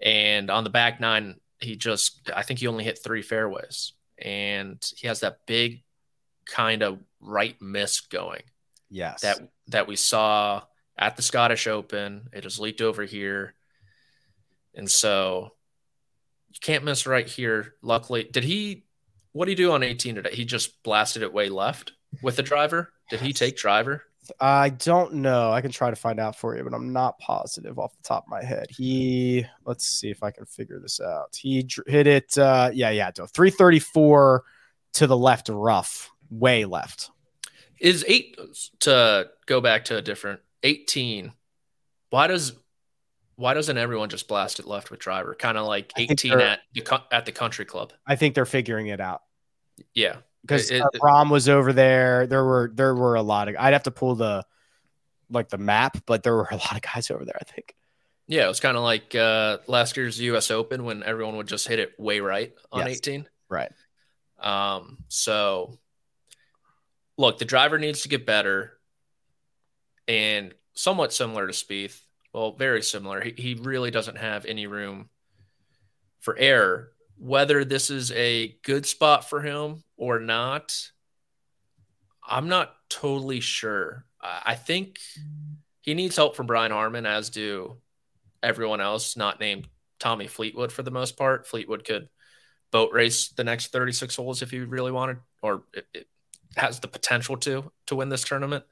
[0.03, 3.93] And on the back nine, he just, I think he only hit three fairways.
[4.19, 5.83] And he has that big
[6.47, 8.43] kind of right miss going
[8.91, 9.23] Yes.
[9.23, 10.63] That that we saw
[10.99, 12.29] at the Scottish Open.
[12.33, 13.55] It has leaked over here.
[14.75, 15.53] And so
[16.49, 17.75] you can't miss right here.
[17.83, 18.85] Luckily, did he
[19.33, 20.35] what did he do on 18 today?
[20.35, 22.93] He just blasted it way left with the driver.
[23.09, 24.05] Did he take driver?
[24.41, 25.51] I don't know.
[25.51, 28.25] I can try to find out for you, but I'm not positive off the top
[28.25, 28.67] of my head.
[28.71, 31.35] He, let's see if I can figure this out.
[31.35, 32.37] He hit it.
[32.37, 34.45] Uh, yeah, yeah, 334
[34.95, 37.11] to the left, rough, way left.
[37.81, 38.39] Is eight
[38.81, 41.33] to go back to a different 18?
[42.11, 42.53] Why does
[43.37, 45.35] why doesn't everyone just blast it left with driver?
[45.35, 47.93] Kind of like 18 at the at the country club.
[48.07, 49.23] I think they're figuring it out.
[49.95, 52.27] Yeah, because uh, Rahm was over there.
[52.27, 53.57] There were there were a lot of.
[53.59, 54.45] I'd have to pull the
[55.31, 57.39] like the map, but there were a lot of guys over there.
[57.41, 57.75] I think.
[58.27, 60.51] Yeah, it was kind of like uh, last year's U.S.
[60.51, 62.99] Open when everyone would just hit it way right on yes.
[62.99, 63.29] 18.
[63.49, 63.73] Right.
[64.39, 64.99] Um.
[65.09, 65.79] So
[67.21, 68.79] look, the driver needs to get better
[70.09, 72.01] and somewhat similar to Spieth.
[72.33, 73.21] Well, very similar.
[73.21, 75.11] He, he really doesn't have any room
[76.21, 76.93] for error.
[77.19, 80.75] whether this is a good spot for him or not,
[82.27, 84.07] I'm not totally sure.
[84.23, 84.99] I think
[85.83, 87.77] he needs help from Brian Harman, as do
[88.43, 91.47] everyone else, not named Tommy Fleetwood for the most part.
[91.47, 92.09] Fleetwood could
[92.71, 96.07] boat race the next 36 holes if he really wanted, or it, it
[96.57, 98.65] has the potential to to win this tournament.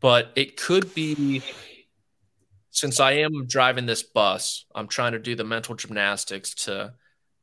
[0.00, 1.42] But it could be
[2.70, 6.94] since I am driving this bus, I'm trying to do the mental gymnastics to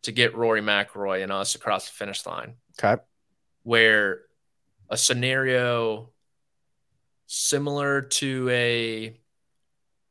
[0.04, 2.56] to get Rory McIlroy and us across the finish line.
[2.78, 3.02] Okay.
[3.64, 4.22] Where
[4.90, 6.12] a scenario
[7.26, 9.20] similar to a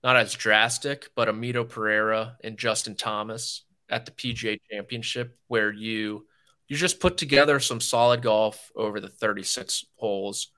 [0.02, 5.72] not as drastic, but a Mito Pereira and Justin Thomas at the PGA Championship, where
[5.72, 6.26] you
[6.72, 10.48] you just put together some solid golf over the 36 holes.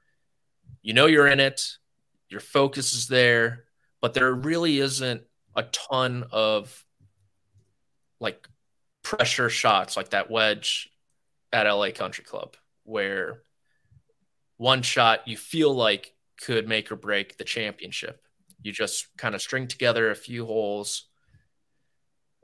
[0.80, 1.66] You know you're in it.
[2.28, 3.64] Your focus is there
[4.04, 5.22] but there really isn't
[5.56, 6.84] a ton of
[8.20, 8.46] like
[9.02, 10.90] pressure shots like that wedge
[11.54, 13.40] at LA Country Club where
[14.58, 18.20] one shot you feel like could make or break the championship.
[18.60, 21.06] You just kind of string together a few holes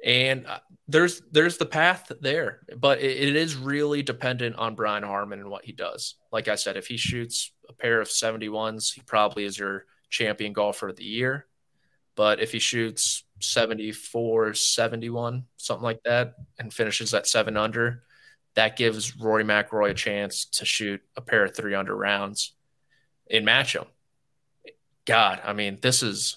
[0.04, 0.58] and uh,
[0.88, 5.50] there's there's the path there, but it, it is really dependent on Brian Harman and
[5.50, 6.16] what he does.
[6.32, 10.52] Like I said, if he shoots a pair of 71s, he probably is your champion
[10.52, 11.46] golfer of the year.
[12.16, 18.02] But if he shoots 74, 71, something like that, and finishes at seven under,
[18.56, 22.54] that gives Rory McIlroy a chance to shoot a pair of three under rounds
[23.26, 23.84] in him.
[25.06, 26.36] God, I mean, this is.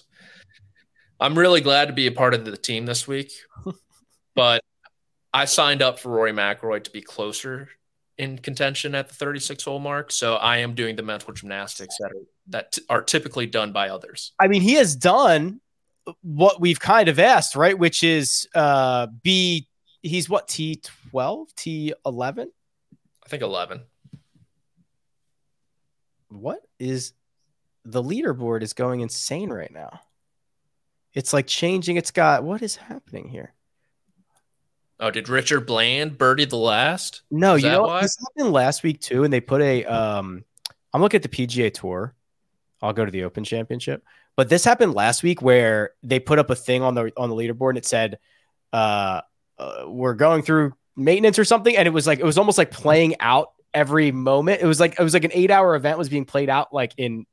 [1.20, 3.32] I'm really glad to be a part of the team this week,
[4.34, 4.62] but
[5.32, 7.68] I signed up for Rory McIlroy to be closer
[8.18, 10.12] in contention at the 36 hole mark.
[10.12, 13.88] So I am doing the mental gymnastics that are that t- are typically done by
[13.88, 14.32] others.
[14.38, 15.60] I mean, he has done
[16.22, 17.78] what we've kind of asked, right?
[17.78, 19.66] Which is uh be
[20.02, 22.50] he's what T twelve, T eleven?
[23.24, 23.82] I think eleven.
[26.28, 27.12] What is
[27.84, 30.00] the leaderboard is going insane right now.
[31.14, 31.96] It's like changing.
[31.96, 33.54] It's got what is happening here?
[35.00, 37.22] Oh, did Richard Bland birdie the last?
[37.30, 38.02] No, is you know why?
[38.02, 40.44] this happened last week too, and they put a um
[40.92, 42.14] I'm looking at the PGA tour.
[42.82, 44.04] I'll go to the Open Championship.
[44.36, 47.36] But this happened last week where they put up a thing on the on the
[47.36, 48.18] leaderboard and it said,
[48.72, 49.20] uh,
[49.58, 52.70] uh, "We're going through maintenance or something," and it was like it was almost like
[52.70, 54.62] playing out every moment.
[54.62, 56.94] It was like it was like an eight hour event was being played out like
[56.96, 57.26] in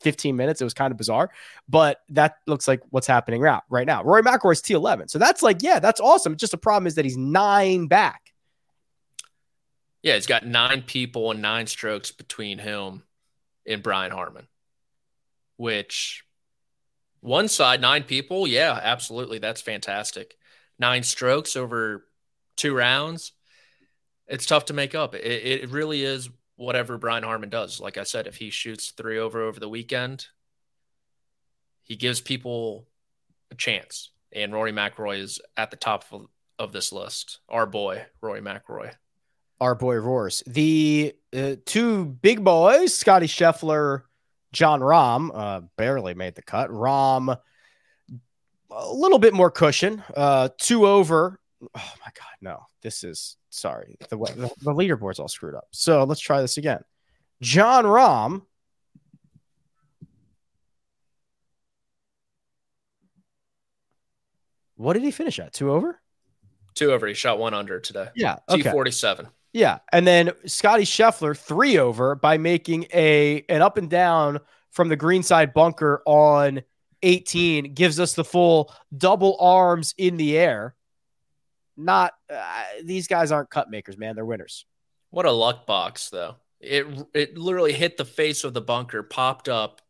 [0.00, 0.60] 15 minutes.
[0.60, 1.30] It was kind of bizarre,
[1.68, 4.02] but that looks like what's happening right, now.
[4.04, 5.10] Rory McIlroy's T11.
[5.10, 6.36] So that's like, yeah, that's awesome.
[6.36, 8.20] just a problem is that he's nine back.
[10.02, 13.02] Yeah, he's got nine people and nine strokes between him
[13.66, 14.46] and Brian Harman,
[15.56, 16.24] which
[17.20, 18.46] one side, nine people.
[18.46, 19.38] Yeah, absolutely.
[19.38, 20.36] That's fantastic.
[20.78, 22.06] Nine strokes over
[22.56, 23.32] two rounds.
[24.28, 25.14] It's tough to make up.
[25.14, 25.20] It,
[25.62, 27.80] it really is whatever Brian Harman does.
[27.80, 30.26] Like I said, if he shoots three over over the weekend,
[31.84, 32.86] he gives people
[33.50, 34.10] a chance.
[34.32, 36.26] And Rory McIlroy is at the top of,
[36.58, 37.38] of this list.
[37.48, 38.92] Our boy, Rory McIlroy.
[39.60, 40.42] Our boy roars.
[40.46, 44.02] The uh, two big boys, Scottie Scheffler
[44.52, 46.70] Jon Rahm uh, barely made the cut.
[46.70, 47.38] Rahm,
[48.70, 51.40] a little bit more cushion, uh, two over.
[51.62, 53.96] Oh my God, no, this is sorry.
[54.10, 55.68] The, the, the leaderboard's all screwed up.
[55.72, 56.82] So let's try this again.
[57.40, 58.42] Jon Rahm.
[64.76, 65.54] What did he finish at?
[65.54, 65.98] Two over?
[66.74, 67.06] Two over.
[67.06, 68.08] He shot one under today.
[68.14, 68.36] Yeah.
[68.50, 68.70] Okay.
[68.70, 69.28] T47.
[69.56, 74.40] Yeah, and then Scottie Scheffler three over by making a an up and down
[74.70, 76.60] from the greenside bunker on
[77.02, 80.75] 18 gives us the full double arms in the air.
[81.76, 84.14] Not uh, these guys aren't cut makers, man.
[84.14, 84.64] They're winners.
[85.10, 86.36] What a luck box though.
[86.60, 89.82] It it literally hit the face of the bunker, popped up,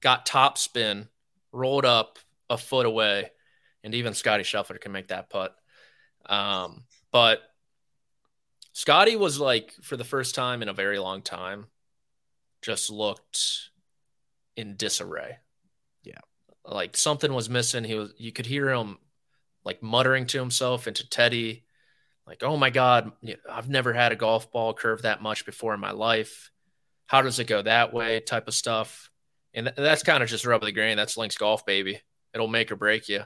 [0.00, 1.08] got top spin,
[1.52, 2.18] rolled up
[2.50, 3.30] a foot away,
[3.82, 5.56] and even Scottie Scheffler can make that putt.
[6.26, 7.40] Um, but
[8.72, 11.66] Scottie was like, for the first time in a very long time,
[12.62, 13.70] just looked
[14.56, 15.38] in disarray.
[16.04, 16.20] Yeah.
[16.64, 17.84] Like something was missing.
[17.84, 18.98] He was, you could hear him
[19.64, 21.64] like muttering to himself and to Teddy,
[22.26, 23.12] like, oh my God,
[23.50, 26.50] I've never had a golf ball curve that much before in my life.
[27.06, 28.20] How does it go that way?
[28.20, 29.10] Type of stuff.
[29.54, 30.96] And th- that's kind of just rub of the grain.
[30.96, 32.00] That's Links golf, baby.
[32.32, 33.22] It'll make or break you.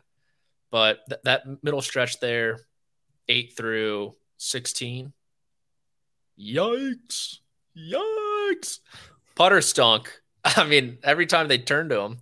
[0.71, 2.59] But th- that middle stretch there,
[3.29, 5.13] eight through 16,
[6.39, 7.39] Yikes.
[7.77, 8.79] Yikes.
[9.35, 10.21] Putter stunk.
[10.45, 12.19] I mean, every time they turned to him,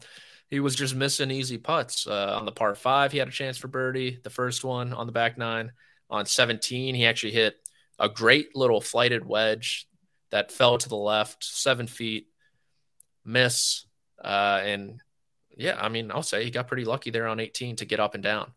[0.55, 2.07] he was just missing easy putts.
[2.07, 4.21] Uh, on the par five, he had a chance for birdie.
[4.23, 5.73] The first one on the back nine.
[6.09, 6.95] on 17.
[6.95, 7.57] He actually hit
[7.99, 9.89] a great little flighted wedge
[10.31, 12.29] that fell to the left, seven feet,
[13.25, 13.85] miss.
[14.23, 15.01] Uh, and
[15.57, 18.15] yeah, I mean, I'll say he got pretty lucky there on 18 to get up
[18.15, 18.53] and down.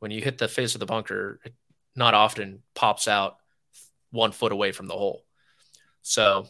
[0.00, 1.54] When you hit the face of the bunker, it
[1.96, 3.36] not often pops out
[4.10, 5.24] one foot away from the hole.
[6.02, 6.46] So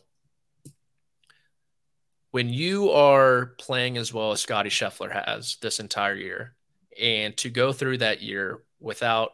[2.31, 6.55] when you are playing as well as Scottie Scheffler has this entire year,
[7.01, 9.31] and to go through that year without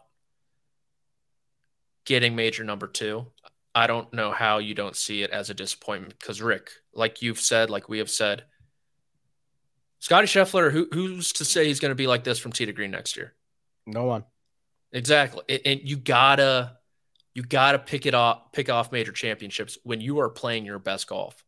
[2.04, 3.26] getting major number two,
[3.74, 6.18] I don't know how you don't see it as a disappointment.
[6.18, 8.44] Because Rick, like you've said, like we have said,
[9.98, 12.72] Scottie Scheffler, who, who's to say he's going to be like this from tee to
[12.72, 13.34] green next year?
[13.86, 14.24] No one.
[14.92, 16.76] Exactly, and you gotta
[17.34, 21.08] you gotta pick it off, pick off major championships when you are playing your best
[21.08, 21.44] golf.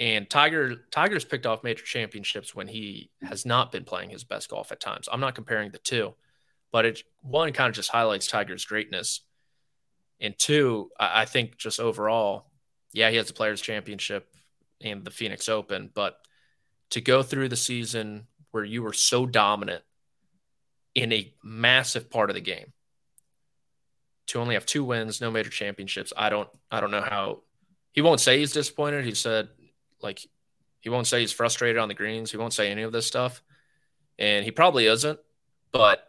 [0.00, 4.48] And Tiger Tiger's picked off major championships when he has not been playing his best
[4.48, 5.08] golf at times.
[5.12, 6.14] I'm not comparing the two,
[6.72, 9.20] but it one kind of just highlights Tiger's greatness.
[10.18, 12.46] And two, I, I think just overall,
[12.94, 14.34] yeah, he has the players championship
[14.80, 16.16] and the Phoenix Open, but
[16.90, 19.84] to go through the season where you were so dominant
[20.94, 22.72] in a massive part of the game
[24.28, 26.10] to only have two wins, no major championships.
[26.16, 27.42] I don't I don't know how
[27.92, 29.04] he won't say he's disappointed.
[29.04, 29.50] He said
[30.02, 30.20] like
[30.80, 32.30] he won't say he's frustrated on the greens.
[32.30, 33.42] He won't say any of this stuff.
[34.18, 35.18] And he probably isn't.
[35.72, 36.06] But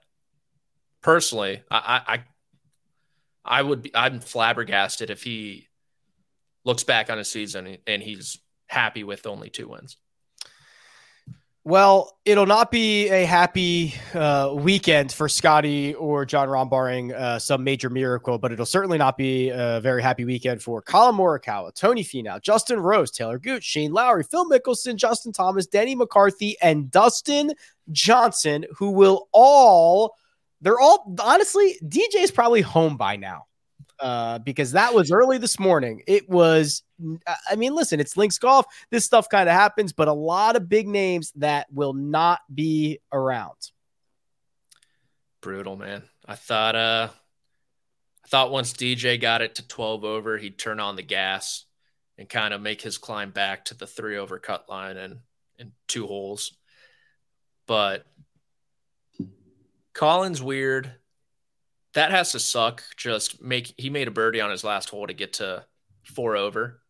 [1.02, 2.24] personally, I I
[3.44, 5.68] I would be I'm flabbergasted if he
[6.64, 8.38] looks back on his season and he's
[8.68, 9.98] happy with only two wins.
[11.64, 17.38] Well, it'll not be a happy uh, weekend for Scottie or Jon Rahm, barring uh,
[17.38, 21.72] some major miracle, but it'll certainly not be a very happy weekend for Collin Morikawa,
[21.76, 26.90] Tony Finau, Justin Rose, Talor Gooch, Shane Lowry, Phil Mickelson, Justin Thomas, Denny McCarthy, and
[26.90, 27.52] Dustin
[27.92, 30.16] Johnson, who will all,
[30.62, 33.46] they're all, honestly, DJ is probably home by now
[34.02, 36.02] uh, because that was early this morning.
[36.08, 36.84] It was,
[37.28, 38.66] I mean, listen, it's Links Golf.
[38.90, 43.00] This stuff kind of happens, but a lot of big names that will not be
[43.14, 43.58] around.
[45.42, 46.04] Brutal, man.
[46.26, 47.10] I thought, uh,
[48.26, 51.66] I thought once DJ got it to 12 over, he'd turn on the gas
[52.18, 55.20] and kind of make his climb back to the three over cut line and,
[55.60, 56.58] and two holes.
[57.68, 58.06] But
[59.94, 60.92] Collin's weird
[61.94, 62.84] that has to suck.
[62.98, 65.66] Just make he made a birdie on his last hole to get to
[66.04, 66.82] four over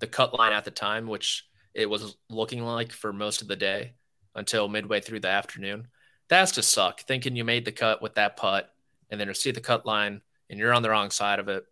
[0.00, 3.56] the cut line at the time, which it was looking like for most of the
[3.56, 3.94] day
[4.34, 5.88] until midway through the afternoon.
[6.28, 8.70] That has to suck thinking you made the cut with that putt
[9.10, 11.64] and then you see the cut line and you're on the wrong side of it.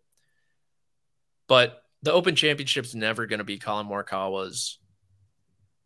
[1.47, 4.79] But the Open Championship's never going to be Collin Morikawa's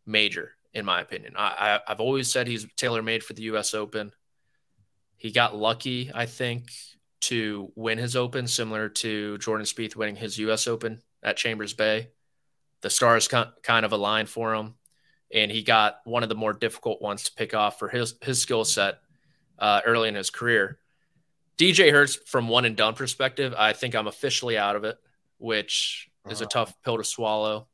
[0.05, 1.33] major, in my opinion.
[1.37, 3.73] I, I, have always said he's tailor made for the U.S.
[3.73, 4.11] Open.
[5.22, 6.72] He got lucky, I think,
[7.22, 10.65] to win his Open, similar to Jordan Spieth winning his U.S.
[10.65, 12.07] Open at Chambers Bay.
[12.82, 14.74] The stars kind of aligned for him,
[15.32, 18.41] and he got one of the more difficult ones to pick off for his his
[18.41, 18.95] skill set
[19.59, 20.80] uh, early in his career.
[21.55, 24.97] DJ Hurts, from one and done perspective, I think I'm officially out of it,
[25.38, 27.67] which is a tough pill to swallow.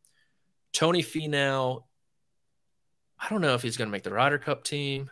[0.73, 1.83] Tony Finau,
[3.17, 5.09] I don't know if he's going to make the Ryder Cup team.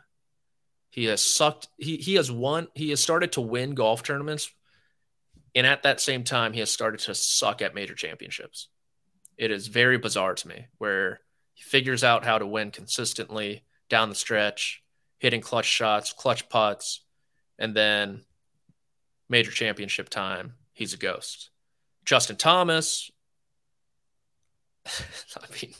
[0.95, 1.67] He has sucked.
[1.77, 2.69] He he has won.
[2.73, 4.49] He has started to win golf tournaments,
[5.53, 8.69] and at that same time, he has started to suck at major championships.
[9.37, 11.19] It is very bizarre to me where
[11.53, 14.83] he figures out how to win consistently down the stretch,
[15.19, 17.01] hitting clutch shots, clutch putts,
[17.59, 18.21] and then
[19.27, 21.49] major championship time, he's a ghost.
[22.05, 23.11] Justin Thomas,
[24.85, 25.73] I mean,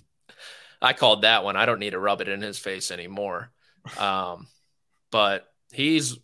[0.81, 1.55] I called that one.
[1.55, 3.49] I don't need to rub it in his face anymore.
[3.97, 4.47] Um,
[5.15, 6.17] but he's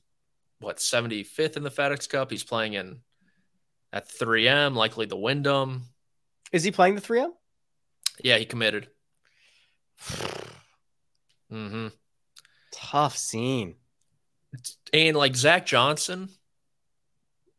[0.60, 2.30] what 75th in the FedEx Cup.
[2.30, 3.00] He's playing in
[3.94, 5.84] at 3M, likely the Wyndham.
[6.52, 7.30] Is he playing the 3M?
[8.22, 8.90] Yeah, he committed.
[11.50, 11.88] mm-hmm.
[12.74, 13.76] Tough scene.
[14.92, 16.28] And like Zach Johnson,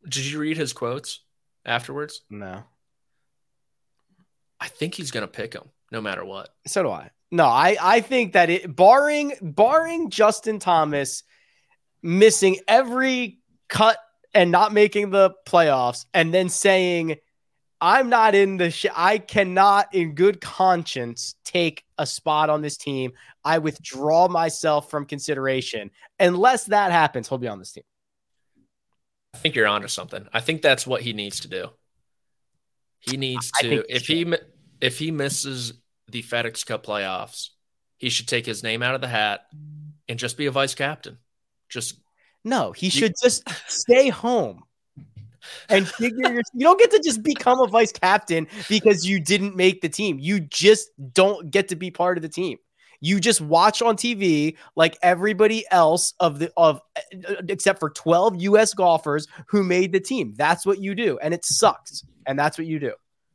[0.07, 1.20] did you read his quotes
[1.64, 2.20] afterwards?
[2.28, 2.64] No.
[4.61, 6.55] I think he's gonna pick him no matter what.
[6.66, 7.09] So do I.
[7.33, 11.24] No, I I think that it barring barring Justin Thomas
[12.03, 13.39] missing every
[13.70, 13.97] cut
[14.35, 17.16] and not making the playoffs and then saying
[17.80, 22.76] I'm not in the sh- I cannot in good conscience take a spot on this
[22.76, 23.12] team.
[23.45, 25.91] I withdraw myself from consideration.
[26.20, 27.85] Unless that happens, he'll be on this team.
[29.35, 30.28] I think you're onto something.
[30.35, 31.70] I think that's what he needs to do.
[33.01, 34.33] He needs to if he
[34.83, 35.72] if he misses
[36.13, 37.49] the FedEx Cup playoffs,
[37.97, 39.47] he should take his name out of the hat
[40.09, 41.19] and just be a vice captain.
[41.69, 41.99] Just
[42.45, 44.65] no, he should just stay home.
[45.69, 49.57] and figure your you don't get to just become a vice captain because you didn't
[49.57, 50.19] make the team.
[50.21, 52.59] You just don't get to be part of the team.
[53.01, 56.81] You just watch on TV like everybody else of the of
[57.49, 60.35] except for 12 US golfers who made the team.
[60.37, 62.05] That's what you do and it sucks.
[62.27, 62.93] And that's what you do.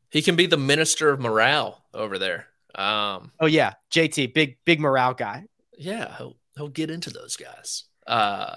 [0.09, 2.47] He can be the minister of morale over there.
[2.77, 5.45] Um Oh yeah, JT, big big morale guy.
[5.77, 7.85] Yeah, he'll he'll get into those guys.
[8.05, 8.55] Uh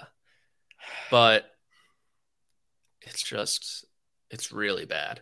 [1.09, 1.45] but
[3.01, 3.85] it's just
[4.29, 5.21] it's really bad.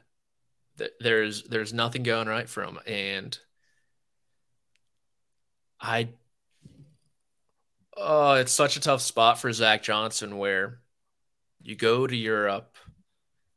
[1.00, 3.38] There's there's nothing going right for him and
[5.82, 6.10] I
[7.96, 10.80] oh, it's such a tough spot for Zach Johnson where
[11.62, 12.76] you go to Europe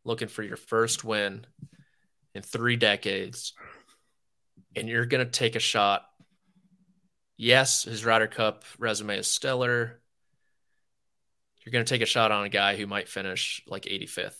[0.05, 1.47] looking for your first win
[2.35, 3.55] in three decades,
[4.77, 6.05] and you're gonna take a shot.
[7.37, 10.01] Yes, his Ryder Cup resume is stellar.
[11.65, 14.37] You're gonna take a shot on a guy who might finish like 85th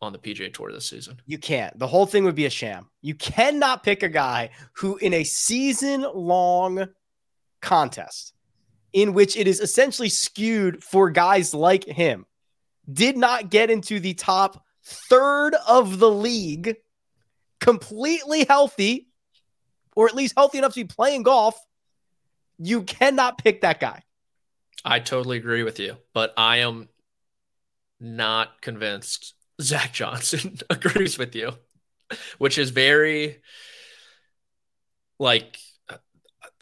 [0.00, 1.20] on the PGA Tour this season.
[1.26, 1.78] You can't.
[1.78, 2.88] The whole thing would be a sham.
[3.00, 6.88] You cannot pick a guy who, in a season long
[7.60, 8.34] contest
[8.92, 12.26] in which it is essentially skewed for guys like him,
[12.92, 16.76] did not get into the top third of the league,
[17.60, 19.08] completely healthy,
[19.96, 21.58] or at least healthy enough to be playing golf.
[22.58, 24.02] You cannot pick that guy.
[24.84, 26.88] I totally agree with you, but I am
[28.00, 31.52] not convinced Zach Johnson agrees with you,
[32.38, 33.40] which is very
[35.18, 35.56] like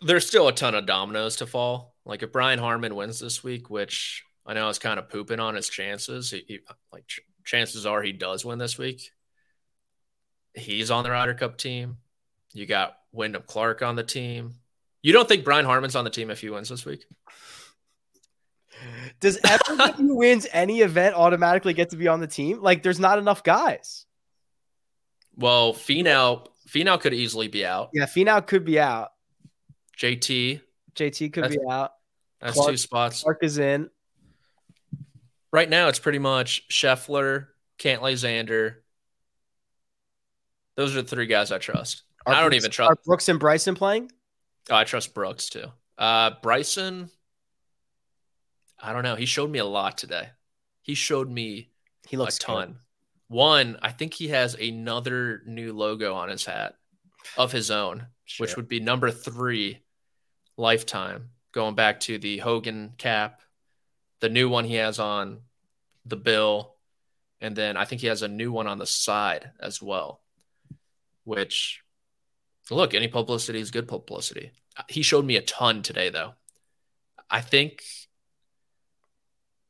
[0.02, 1.94] there's still a ton of dominoes to fall.
[2.04, 5.54] Like if Brian Harman wins this week, which I know is kind of pooping on
[5.54, 6.58] his chances, he, he,
[6.92, 9.10] like ch- chances are he does win this week.
[10.54, 11.98] He's on the Ryder Cup team.
[12.52, 14.54] You got Wyndham Clark on the team.
[15.02, 17.04] You don't think Brian Harman's on the team if he wins this week?
[19.20, 22.60] Does everyone who wins any event automatically get to be on the team?
[22.62, 24.06] Like, there's not enough guys.
[25.36, 27.90] Well, Finau, Finau could easily be out.
[27.94, 29.10] Yeah, Finau could be out.
[29.98, 30.60] JT,
[30.94, 31.92] JT could That's- be out.
[32.40, 33.22] that's Clark- two spots.
[33.22, 33.90] Clark is in.
[35.52, 37.48] Right now, it's pretty much Scheffler,
[37.78, 38.76] Cantlay, Xander.
[40.76, 42.02] Those are the three guys I trust.
[42.26, 42.90] Are I don't Brooks- even trust.
[42.90, 44.12] Are Brooks and Bryson playing?
[44.70, 45.66] Oh, I trust Brooks too.
[45.98, 47.10] Uh, Bryson,
[48.82, 49.16] I don't know.
[49.16, 50.28] He showed me a lot today.
[50.82, 51.70] He showed me
[52.08, 52.78] He looks a ton.
[53.28, 56.76] One, I think he has another new logo on his hat
[57.36, 58.06] of his own,
[58.38, 59.78] which would be number three
[60.56, 63.40] lifetime, going back to the Hogan cap,
[64.20, 65.40] the new one he has on
[66.04, 66.74] the bill,
[67.40, 70.22] and then I think he has a new one on the side as well.
[71.24, 71.82] Which,
[72.74, 74.52] look, any publicity is good publicity.
[74.76, 76.34] Uh, he showed me a ton today, though.
[77.30, 77.82] I think,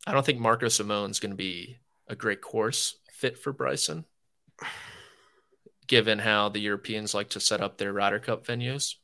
[0.07, 1.79] I don't think Marco Simone's going to be
[2.09, 4.05] a great course fit for Bryson,
[5.87, 8.95] given how the Europeans like to set up their Ryder Cup venues.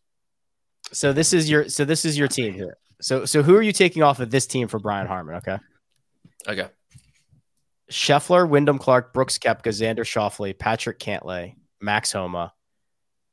[0.93, 2.77] So this is your so this is your team here.
[3.01, 5.37] So so who are you taking off of this team for Brian Harman?
[5.37, 5.59] Okay.
[6.49, 6.69] Okay.
[7.91, 12.53] Scheffler, Wyndham Clark, Brooks Koepka, Xander Schauffele, Patrick Cantlay, Max Homa,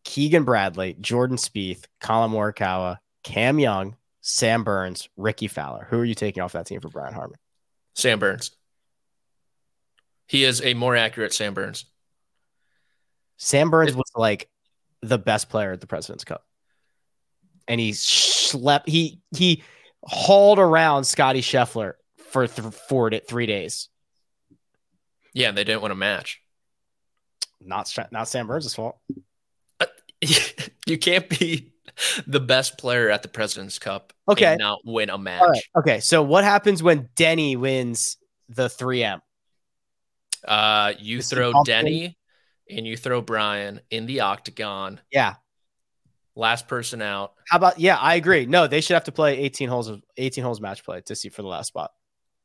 [0.04, 5.88] Keegan Bradley, Jordan Spieth, Collin Morikawa, Cam Young, Sam Burns, Rickie Fowler.
[5.90, 7.38] Who are you taking off that team for Brian Harman?
[7.96, 8.52] Sam Burns.
[10.28, 11.86] He is a more accurate Sam Burns.
[13.38, 14.50] Sam Burns was like
[15.02, 16.46] the best player at the President's Cup.
[17.68, 19.64] And he slept he he
[20.04, 21.94] hauled around Scottie Scheffler
[22.30, 23.90] for th- four to three days.
[25.34, 26.42] Yeah, and they didn't win a match.
[27.62, 28.98] Not not Sam Burns' fault.
[30.86, 31.74] you can't be
[32.26, 34.46] the best player at the President's Cup Okay.
[34.46, 35.42] and not win a match.
[35.42, 35.64] Right.
[35.78, 36.00] Okay.
[36.00, 38.18] So what happens when Denny wins
[38.50, 39.22] the 3M?
[40.48, 41.30] Uh, you Mr.
[41.36, 42.18] throw Denny
[42.70, 45.00] and you throw Brian in the octagon.
[45.12, 45.36] Yeah.
[46.36, 47.34] Last person out.
[47.48, 48.46] How about yeah, I agree.
[48.48, 51.30] No, they should have to play 18 holes of 18 holes match play to see
[51.30, 51.92] for the last spot.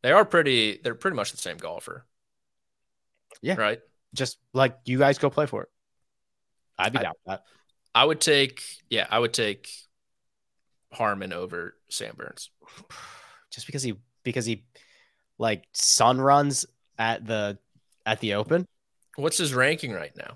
[0.03, 0.79] They are pretty.
[0.85, 2.05] They're pretty much the same golfer.
[3.41, 3.55] Yeah.
[3.55, 3.81] Right.
[4.15, 5.69] Just like you guys go play for it.
[6.79, 7.43] I'd be I- down with that.
[7.95, 8.63] I would take.
[8.91, 9.69] Yeah, I would take
[10.93, 12.51] Harman over Sam Burns.
[13.51, 14.65] Just because he because he
[15.39, 16.67] like sun runs
[16.99, 17.59] at the
[18.05, 18.67] at the open
[19.17, 20.35] What's his ranking right now?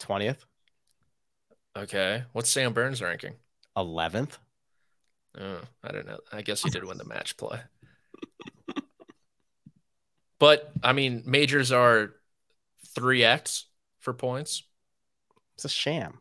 [0.00, 0.44] 20th,
[1.76, 2.22] Okay.
[2.32, 3.34] What's Sam Burns ranking?
[3.76, 4.38] 11th.
[5.38, 6.20] Oh, I don't know.
[6.32, 7.60] I guess he did win the match play.
[10.38, 12.14] But I mean, majors are
[12.94, 13.66] three X
[13.98, 14.62] for points.
[15.54, 16.20] It's a sham.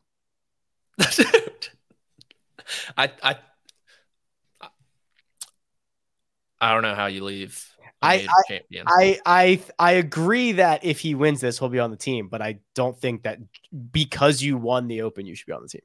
[2.97, 3.35] I I
[6.61, 7.65] I don't know how you leave
[8.01, 8.85] I- champion.
[8.87, 12.41] I I I agree that if he wins this, he'll be on the team, but
[12.41, 13.39] I don't think that
[13.91, 15.81] because you won the Open, you should be on the team.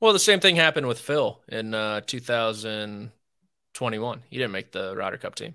[0.00, 4.22] well, the same thing happened with Phil in uh, 2021.
[4.30, 5.54] He didn't make the Ryder Cup team.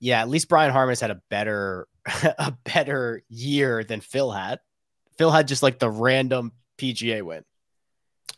[0.00, 1.86] Yeah, at least Brian Harman's had a better
[2.38, 4.60] a better year than Phil had.
[5.18, 7.44] Phil had just like the random PGA win.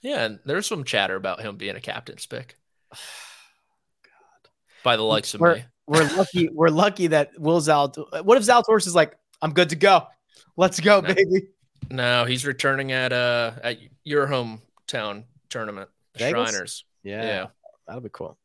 [0.02, 2.56] Yeah, and there's some chatter about him being a captain's pick.
[2.92, 4.50] God,
[4.84, 5.64] By the likes of We're- me.
[5.88, 6.48] We're lucky.
[6.52, 7.96] we're lucky that Will Zalt.
[8.22, 10.06] What if Zalatoris is like, I'm good to go.
[10.54, 11.14] Let's go, No.
[11.14, 11.48] baby.
[11.90, 15.88] No, he's returning at uh at your hometown tournament,
[16.18, 16.50] Vegas?
[16.50, 16.84] Shriners.
[17.02, 17.46] Yeah, Yeah.
[17.86, 18.36] that'll be cool.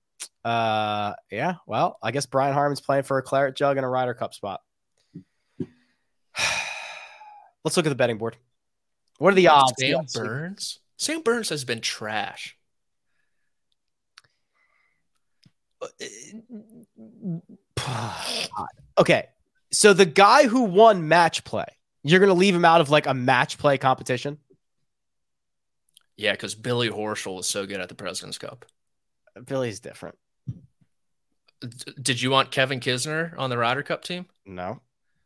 [0.45, 1.55] Uh, yeah.
[1.67, 4.61] Well, I guess Brian Harman's playing for a claret jug and a Ryder Cup spot.
[7.65, 8.37] Let's look at the betting board.
[9.17, 9.73] What are the odds?
[9.79, 10.79] Sam Burns.
[11.03, 12.57] Sam Burns has been trash.
[18.97, 19.27] okay.
[19.71, 21.65] So the guy who won match play,
[22.03, 24.37] you're gonna leave him out of like a match play competition.
[26.15, 28.65] Yeah, because Billy Horschel was so good at the President's Cup.
[29.45, 30.15] Billy's different.
[31.59, 34.27] D- did you want Kevin Kisner on the Ryder Cup team?
[34.45, 34.79] No,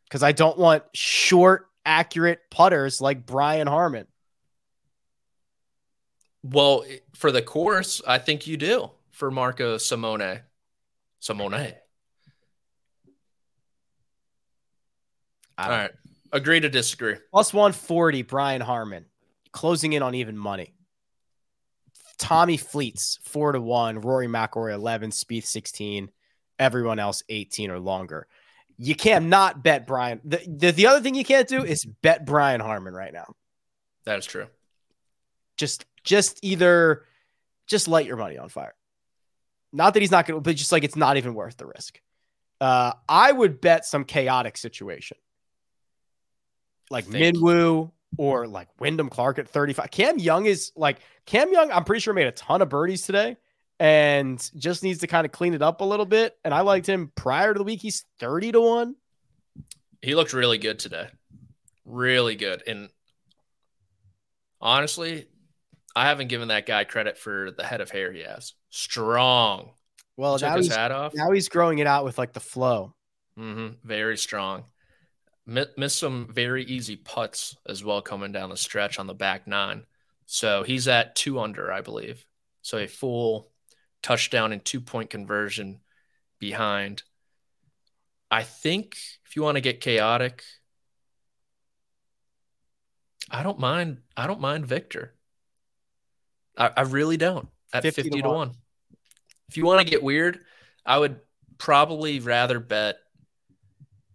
[0.04, 4.08] because I don't want short, accurate putters like Brian Harman.
[6.50, 6.84] Well,
[7.14, 10.40] for the course, I think you do for Marco Simone.
[11.20, 11.72] Simone.
[15.58, 15.90] All right.
[16.32, 17.16] Agree to disagree.
[17.30, 19.06] Plus 140, Brian Harman,
[19.50, 20.74] closing in on even money.
[22.18, 24.00] Tommy Fleets, 4 to 1.
[24.00, 25.10] Rory McIlroy, 11.
[25.10, 26.10] Spieth, 16.
[26.58, 28.26] Everyone else, 18 or longer.
[28.76, 30.20] You can't not bet Brian.
[30.24, 33.34] The, the, the other thing you can't do is bet Brian Harman right now.
[34.04, 34.46] That is true.
[35.56, 37.04] Just, just either,
[37.66, 38.74] just light your money on fire.
[39.72, 42.00] Not that he's not going to, but just like it's not even worth the risk.
[42.60, 45.18] Uh, I would bet some chaotic situation
[46.90, 47.36] like Think.
[47.36, 49.90] Min Woo or like Wyndham Clark at 35.
[49.90, 53.36] Cam Young is like Cam Young, I'm pretty sure made a ton of birdies today
[53.78, 56.36] and just needs to kind of clean it up a little bit.
[56.42, 57.82] And I liked him prior to the week.
[57.82, 58.96] He's 30 to 1.
[60.00, 61.08] He looked really good today.
[61.84, 62.62] Really good.
[62.66, 62.88] And
[64.60, 65.26] honestly,
[65.96, 68.54] I haven't given that guy credit for the head of hair he has.
[68.70, 69.70] Strong.
[70.16, 71.14] Well, Took now his he's, hat off.
[71.14, 72.94] now he's growing it out with like the flow.
[73.36, 74.64] hmm Very strong.
[75.46, 79.46] Mi- Missed some very easy putts as well coming down the stretch on the back
[79.46, 79.84] nine.
[80.26, 82.24] So he's at two under, I believe.
[82.62, 83.50] So a full
[84.02, 85.80] touchdown and two point conversion
[86.38, 87.02] behind.
[88.30, 90.42] I think if you want to get chaotic,
[93.30, 93.98] I don't mind.
[94.16, 95.14] I don't mind Viktor.
[96.58, 97.48] I, I really don't.
[97.72, 98.36] At 50 50, to to, 1.
[98.36, 98.54] 1.
[99.48, 100.40] If you want to get weird,
[100.84, 101.20] I would
[101.56, 102.96] probably rather bet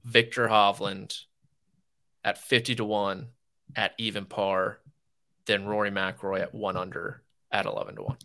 [0.04, 1.18] Viktor Hovland
[2.24, 3.28] at 50 to 1
[3.76, 4.80] at even par
[5.46, 7.22] than Rory McIlroy at 1 under
[7.52, 8.18] at 11 to 1.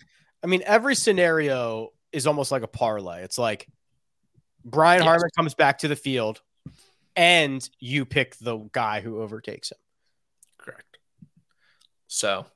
[0.43, 3.23] I mean, every scenario is almost like a parlay.
[3.23, 3.67] It's like
[4.65, 5.07] Brian Yes.
[5.07, 6.41] Harman comes back to the field
[7.17, 9.79] and you pick the guy who overtakes him.
[10.59, 10.99] Correct.
[12.07, 12.47] So,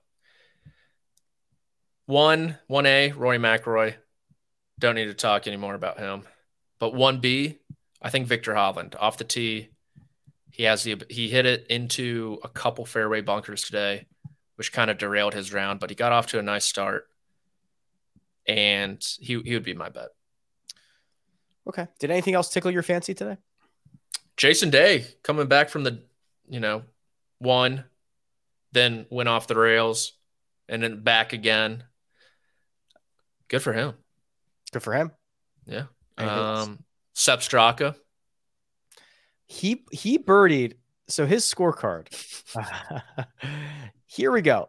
[2.12, 3.94] one, 1A, Rory McIlroy.
[4.78, 6.22] Don't need to talk anymore about him.
[6.78, 7.58] But 1B,
[8.02, 9.70] I think Viktor Hovland off the tee.
[10.50, 14.06] He has the he hit it into a couple fairway bunkers today,
[14.56, 17.08] which kind of derailed his round, but he got off to a nice start.
[18.46, 20.08] And he he would be my bet.
[21.66, 21.86] Okay.
[21.98, 23.38] Did anything else tickle your fancy today?
[24.36, 26.02] Jason Day coming back from the,
[26.48, 26.82] you know,
[27.38, 27.84] one,
[28.72, 30.12] then went off the rails,
[30.68, 31.84] and then back again.
[33.53, 33.92] Good for him.
[34.72, 35.12] Good for him.
[35.66, 35.84] Yeah.
[36.18, 36.38] Anything?
[36.38, 37.94] Um, Sepp Straka.
[39.46, 40.74] He he birdied.
[41.07, 42.09] So his scorecard.
[44.07, 44.68] Here we go.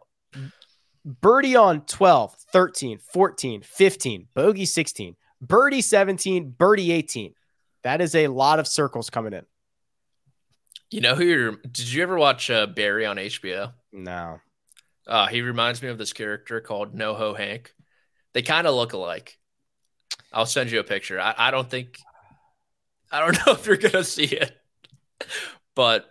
[1.04, 7.34] Birdie on 12, 13, 14, 15, bogey 16, birdie 17, birdie 18.
[7.82, 9.44] That is a lot of circles coming in.
[10.90, 13.72] You know who you're, did you ever watch uh, Barry on HBO?
[13.92, 14.40] No.
[15.06, 17.74] Uh, he reminds me of this character called NoHo Hank.
[18.34, 19.38] They kind of look alike.
[20.32, 21.20] I'll send you a picture.
[21.20, 21.98] I, I don't think,
[23.10, 24.52] I don't know if you're going to see it,
[25.74, 26.06] but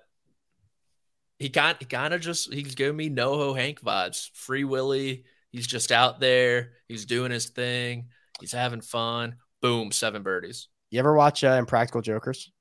[1.37, 4.29] he kind he kind of just he's giving me NoHo Hank vibes.
[4.33, 5.25] Free Willy.
[5.51, 6.71] He's just out there.
[6.87, 8.07] He's doing his thing.
[8.39, 9.35] He's having fun.
[9.61, 10.69] Boom, seven birdies.
[10.89, 12.51] You ever watch uh, Impractical Jokers?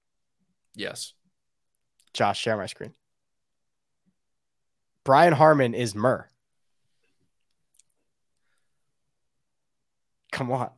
[0.75, 1.15] Yes.
[2.13, 2.93] Josh, share my screen.
[5.05, 6.29] Brian Harman is Murr.
[10.33, 10.71] Come on.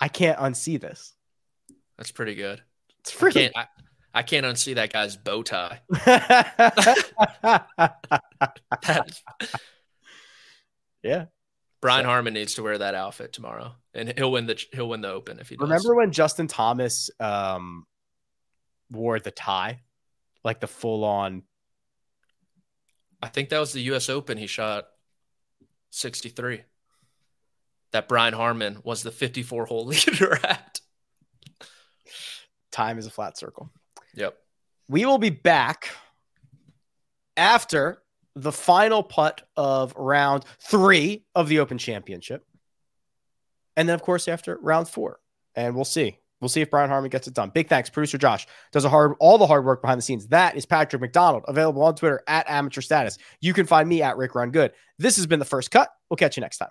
[0.00, 1.12] I can't unsee this.
[1.98, 2.62] That's pretty good.
[3.00, 3.56] It's I can't.
[3.56, 3.66] I,
[4.14, 5.80] I can't unsee that guy's bow tie.
[8.82, 9.22] That's-
[11.02, 11.26] yeah.
[11.80, 15.10] Brian Harman needs to wear that outfit tomorrow, and he'll win the he'll win the
[15.10, 15.68] Open if he does.
[15.68, 17.84] Remember when Justin Thomas um
[18.90, 19.80] wore the tie?
[20.42, 21.42] Like the full on
[23.22, 24.08] I think that was the U.S.
[24.08, 24.38] Open.
[24.38, 24.86] He shot
[25.90, 26.62] sixty three.
[27.94, 30.80] That Brian Harman was the fifty four hole leader at.
[32.72, 33.70] time is a flat circle.
[34.16, 34.36] Yep.
[34.88, 35.90] We will be back
[37.36, 38.02] after
[38.34, 42.44] the final putt of round three of the Open Championship.
[43.76, 45.20] And then, of course, after round four.
[45.54, 46.18] And we'll see.
[46.40, 47.50] We'll see if Brian Harman gets it done.
[47.50, 47.90] Big thanks.
[47.90, 50.26] Producer Josh does a hard all the hard work behind the scenes.
[50.26, 53.18] That is Patrick McDonald, available on Twitter at amateur status.
[53.40, 54.72] You can find me at Rick Run Good.
[54.98, 55.90] This has been the first cut.
[56.10, 56.70] We'll catch you next time.